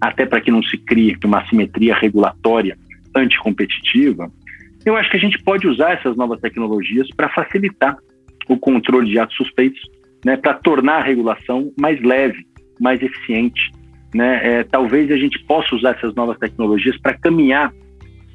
até 0.00 0.26
para 0.26 0.40
que 0.40 0.50
não 0.50 0.62
se 0.62 0.76
crie 0.78 1.16
uma 1.24 1.40
assimetria 1.40 1.94
regulatória 1.94 2.76
anticompetitiva, 3.14 4.30
eu 4.84 4.96
acho 4.96 5.10
que 5.10 5.16
a 5.16 5.20
gente 5.20 5.38
pode 5.42 5.66
usar 5.66 5.92
essas 5.92 6.16
novas 6.16 6.40
tecnologias 6.40 7.08
para 7.16 7.28
facilitar 7.30 7.96
o 8.48 8.58
controle 8.58 9.10
de 9.10 9.18
atos 9.18 9.36
suspeitos, 9.36 9.80
né, 10.24 10.36
para 10.36 10.54
tornar 10.54 10.98
a 10.98 11.02
regulação 11.02 11.72
mais 11.78 12.00
leve, 12.02 12.46
mais 12.80 13.00
eficiente. 13.02 13.70
Né? 14.14 14.60
É, 14.60 14.64
talvez 14.64 15.10
a 15.10 15.16
gente 15.16 15.42
possa 15.44 15.74
usar 15.74 15.96
essas 15.96 16.14
novas 16.14 16.38
tecnologias 16.38 16.98
para 16.98 17.14
caminhar 17.14 17.72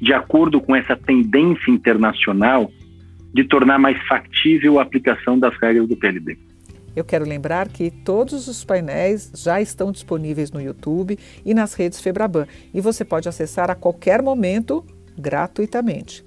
de 0.00 0.12
acordo 0.12 0.60
com 0.60 0.74
essa 0.74 0.96
tendência 0.96 1.70
internacional 1.70 2.70
de 3.32 3.44
tornar 3.44 3.78
mais 3.78 4.00
factível 4.06 4.78
a 4.78 4.82
aplicação 4.82 5.38
das 5.38 5.54
regras 5.60 5.88
do 5.88 5.96
PLD. 5.96 6.38
Eu 6.94 7.04
quero 7.04 7.24
lembrar 7.24 7.68
que 7.68 7.90
todos 7.90 8.48
os 8.48 8.64
painéis 8.64 9.30
já 9.34 9.60
estão 9.60 9.92
disponíveis 9.92 10.50
no 10.50 10.60
YouTube 10.60 11.18
e 11.44 11.54
nas 11.54 11.74
redes 11.74 12.00
Febraban 12.00 12.46
e 12.74 12.80
você 12.80 13.04
pode 13.04 13.28
acessar 13.28 13.70
a 13.70 13.76
qualquer 13.76 14.20
momento 14.20 14.84
gratuitamente. 15.16 16.24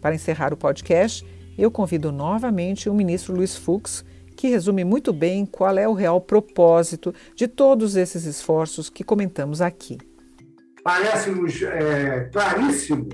Para 0.00 0.14
encerrar 0.14 0.52
o 0.52 0.56
podcast, 0.56 1.24
eu 1.56 1.70
convido 1.70 2.12
novamente 2.12 2.90
o 2.90 2.94
ministro 2.94 3.34
Luiz 3.34 3.56
Fux, 3.56 4.04
que 4.36 4.48
resume 4.48 4.84
muito 4.84 5.12
bem 5.12 5.46
qual 5.46 5.78
é 5.78 5.88
o 5.88 5.94
real 5.94 6.20
propósito 6.20 7.14
de 7.34 7.48
todos 7.48 7.96
esses 7.96 8.24
esforços 8.24 8.90
que 8.90 9.04
comentamos 9.04 9.62
aqui. 9.62 9.98
Parece-nos 10.82 11.62
é, 11.62 12.28
claríssimo 12.32 13.08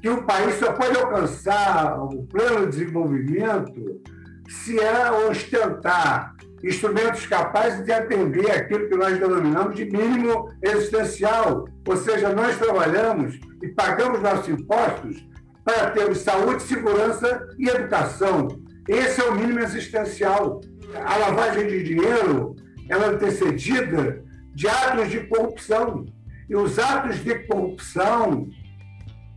que 0.00 0.08
o 0.08 0.24
país 0.24 0.54
só 0.56 0.72
pode 0.72 0.98
alcançar 0.98 1.98
o 2.02 2.26
pleno 2.26 2.66
desenvolvimento 2.66 4.00
se 4.48 4.78
é 4.80 5.10
ostentar 5.28 6.34
instrumentos 6.62 7.26
capazes 7.26 7.84
de 7.84 7.92
atender 7.92 8.50
aquilo 8.50 8.88
que 8.88 8.96
nós 8.96 9.18
denominamos 9.18 9.74
de 9.76 9.84
mínimo 9.84 10.52
existencial. 10.62 11.66
Ou 11.86 11.96
seja, 11.96 12.34
nós 12.34 12.58
trabalhamos 12.58 13.38
e 13.62 13.68
pagamos 13.68 14.20
nossos 14.20 14.48
impostos 14.48 15.26
para 15.64 15.90
termos 15.90 16.18
saúde, 16.18 16.62
segurança 16.62 17.48
e 17.58 17.68
educação. 17.68 18.48
Esse 18.88 19.20
é 19.20 19.24
o 19.24 19.34
mínimo 19.34 19.60
existencial. 19.60 20.60
A 20.94 21.16
lavagem 21.16 21.66
de 21.66 21.82
dinheiro 21.84 22.56
ela 22.88 23.06
é 23.06 23.08
antecedida 23.10 24.22
de 24.52 24.68
atos 24.68 25.10
de 25.10 25.20
corrupção. 25.28 26.04
E 26.48 26.56
os 26.56 26.78
atos 26.78 27.22
de 27.22 27.34
corrupção 27.46 28.48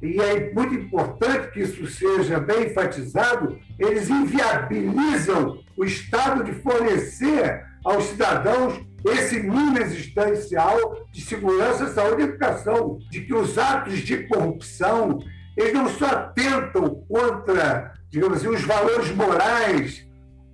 e 0.04 0.20
é 0.20 0.52
muito 0.54 0.76
importante 0.76 1.52
que 1.52 1.62
isso 1.62 1.88
seja 1.88 2.38
bem 2.38 2.66
enfatizado, 2.66 3.58
eles 3.80 4.10
inviabilizam 4.10 5.60
o 5.78 5.86
Estado 5.86 6.44
de 6.44 6.52
fornecer 6.52 7.66
aos 7.86 8.04
cidadãos 8.04 8.82
esse 9.06 9.39
mínimo 9.39 9.80
existencial 9.80 11.06
de 11.10 11.22
segurança, 11.22 11.88
saúde 11.88 12.22
e 12.22 12.26
educação, 12.26 13.00
de 13.10 13.22
que 13.22 13.34
os 13.34 13.58
atos 13.58 14.00
de 14.00 14.28
corrupção 14.28 15.20
eles 15.56 15.74
não 15.74 15.88
só 15.88 16.06
atentam 16.06 16.96
contra, 17.08 17.94
digamos 18.10 18.39
assim, 18.39 18.50
os 18.50 18.63
valores 18.63 19.10
morais 19.12 20.06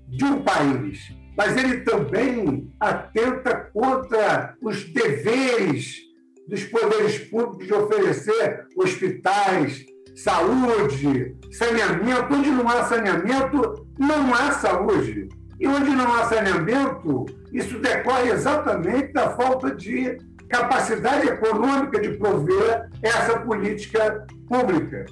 de 0.08 0.26
um 0.26 0.44
país, 0.44 1.12
mas 1.36 1.58
ele 1.58 1.82
também 1.82 2.72
atenta 2.80 3.56
contra 3.74 4.56
os 4.62 4.84
deveres 4.84 6.09
dos 6.50 6.64
poderes 6.64 7.20
públicos 7.20 7.68
de 7.68 7.74
oferecer 7.74 8.66
hospitais, 8.76 9.86
saúde, 10.16 11.36
saneamento. 11.52 12.34
Onde 12.34 12.50
não 12.50 12.68
há 12.68 12.84
saneamento, 12.86 13.88
não 13.98 14.34
há 14.34 14.52
saúde. 14.52 15.30
E 15.60 15.68
onde 15.68 15.92
não 15.92 16.12
há 16.14 16.26
saneamento, 16.26 17.26
isso 17.54 17.80
decorre 17.80 18.32
exatamente 18.32 19.14
da 19.14 19.30
falta 19.32 19.76
de 19.76 20.18
capacidade 20.50 21.28
econômica 21.28 22.00
de 22.02 22.18
prover 22.18 22.90
essa 23.04 23.40
política 23.42 24.26
pública. 24.48 25.06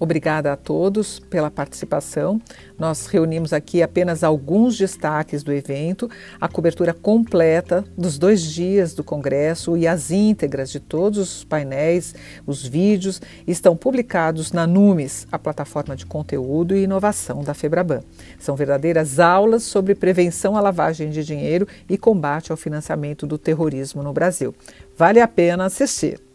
Obrigada 0.00 0.50
a 0.50 0.56
todos 0.56 1.20
pela 1.20 1.50
participação. 1.50 2.40
Nós 2.78 3.06
reunimos 3.06 3.52
aqui 3.52 3.82
apenas 3.82 4.24
alguns 4.24 4.78
destaques 4.78 5.42
do 5.42 5.52
evento, 5.52 6.08
a 6.40 6.48
cobertura 6.48 6.94
completa 6.94 7.84
dos 7.98 8.16
dois 8.16 8.42
dias 8.42 8.94
do 8.94 9.04
Congresso 9.04 9.76
e 9.76 9.86
as 9.86 10.10
íntegras 10.10 10.70
de 10.70 10.80
todos 10.80 11.18
os 11.18 11.44
painéis, 11.44 12.14
os 12.46 12.66
vídeos, 12.66 13.20
estão 13.46 13.76
publicados 13.76 14.52
na 14.52 14.66
Numes, 14.66 15.28
a 15.30 15.38
plataforma 15.38 15.94
de 15.94 16.06
conteúdo 16.06 16.74
e 16.74 16.84
inovação 16.84 17.44
da 17.44 17.52
Febraban. 17.52 18.00
São 18.38 18.56
verdadeiras 18.56 19.20
aulas 19.20 19.64
sobre 19.64 19.94
prevenção 19.94 20.56
à 20.56 20.62
lavagem 20.62 21.10
de 21.10 21.22
dinheiro 21.22 21.68
e 21.86 21.98
combate 21.98 22.50
ao 22.50 22.56
financiamento 22.56 23.26
do 23.26 23.36
terrorismo 23.36 24.02
no 24.02 24.14
Brasil. 24.14 24.54
Vale 24.96 25.20
a 25.20 25.28
pena 25.28 25.66
assistir. 25.66 26.29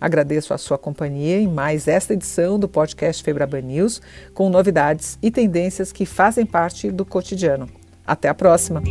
Agradeço 0.00 0.52
a 0.52 0.58
sua 0.58 0.78
companhia 0.78 1.38
em 1.38 1.48
mais 1.48 1.88
esta 1.88 2.12
edição 2.12 2.58
do 2.58 2.68
podcast 2.68 3.22
Febraban 3.22 3.62
News, 3.62 4.00
com 4.32 4.50
novidades 4.50 5.18
e 5.22 5.30
tendências 5.30 5.92
que 5.92 6.04
fazem 6.04 6.44
parte 6.44 6.90
do 6.90 7.04
cotidiano. 7.04 7.68
Até 8.06 8.28
a 8.28 8.34
próxima! 8.34 8.82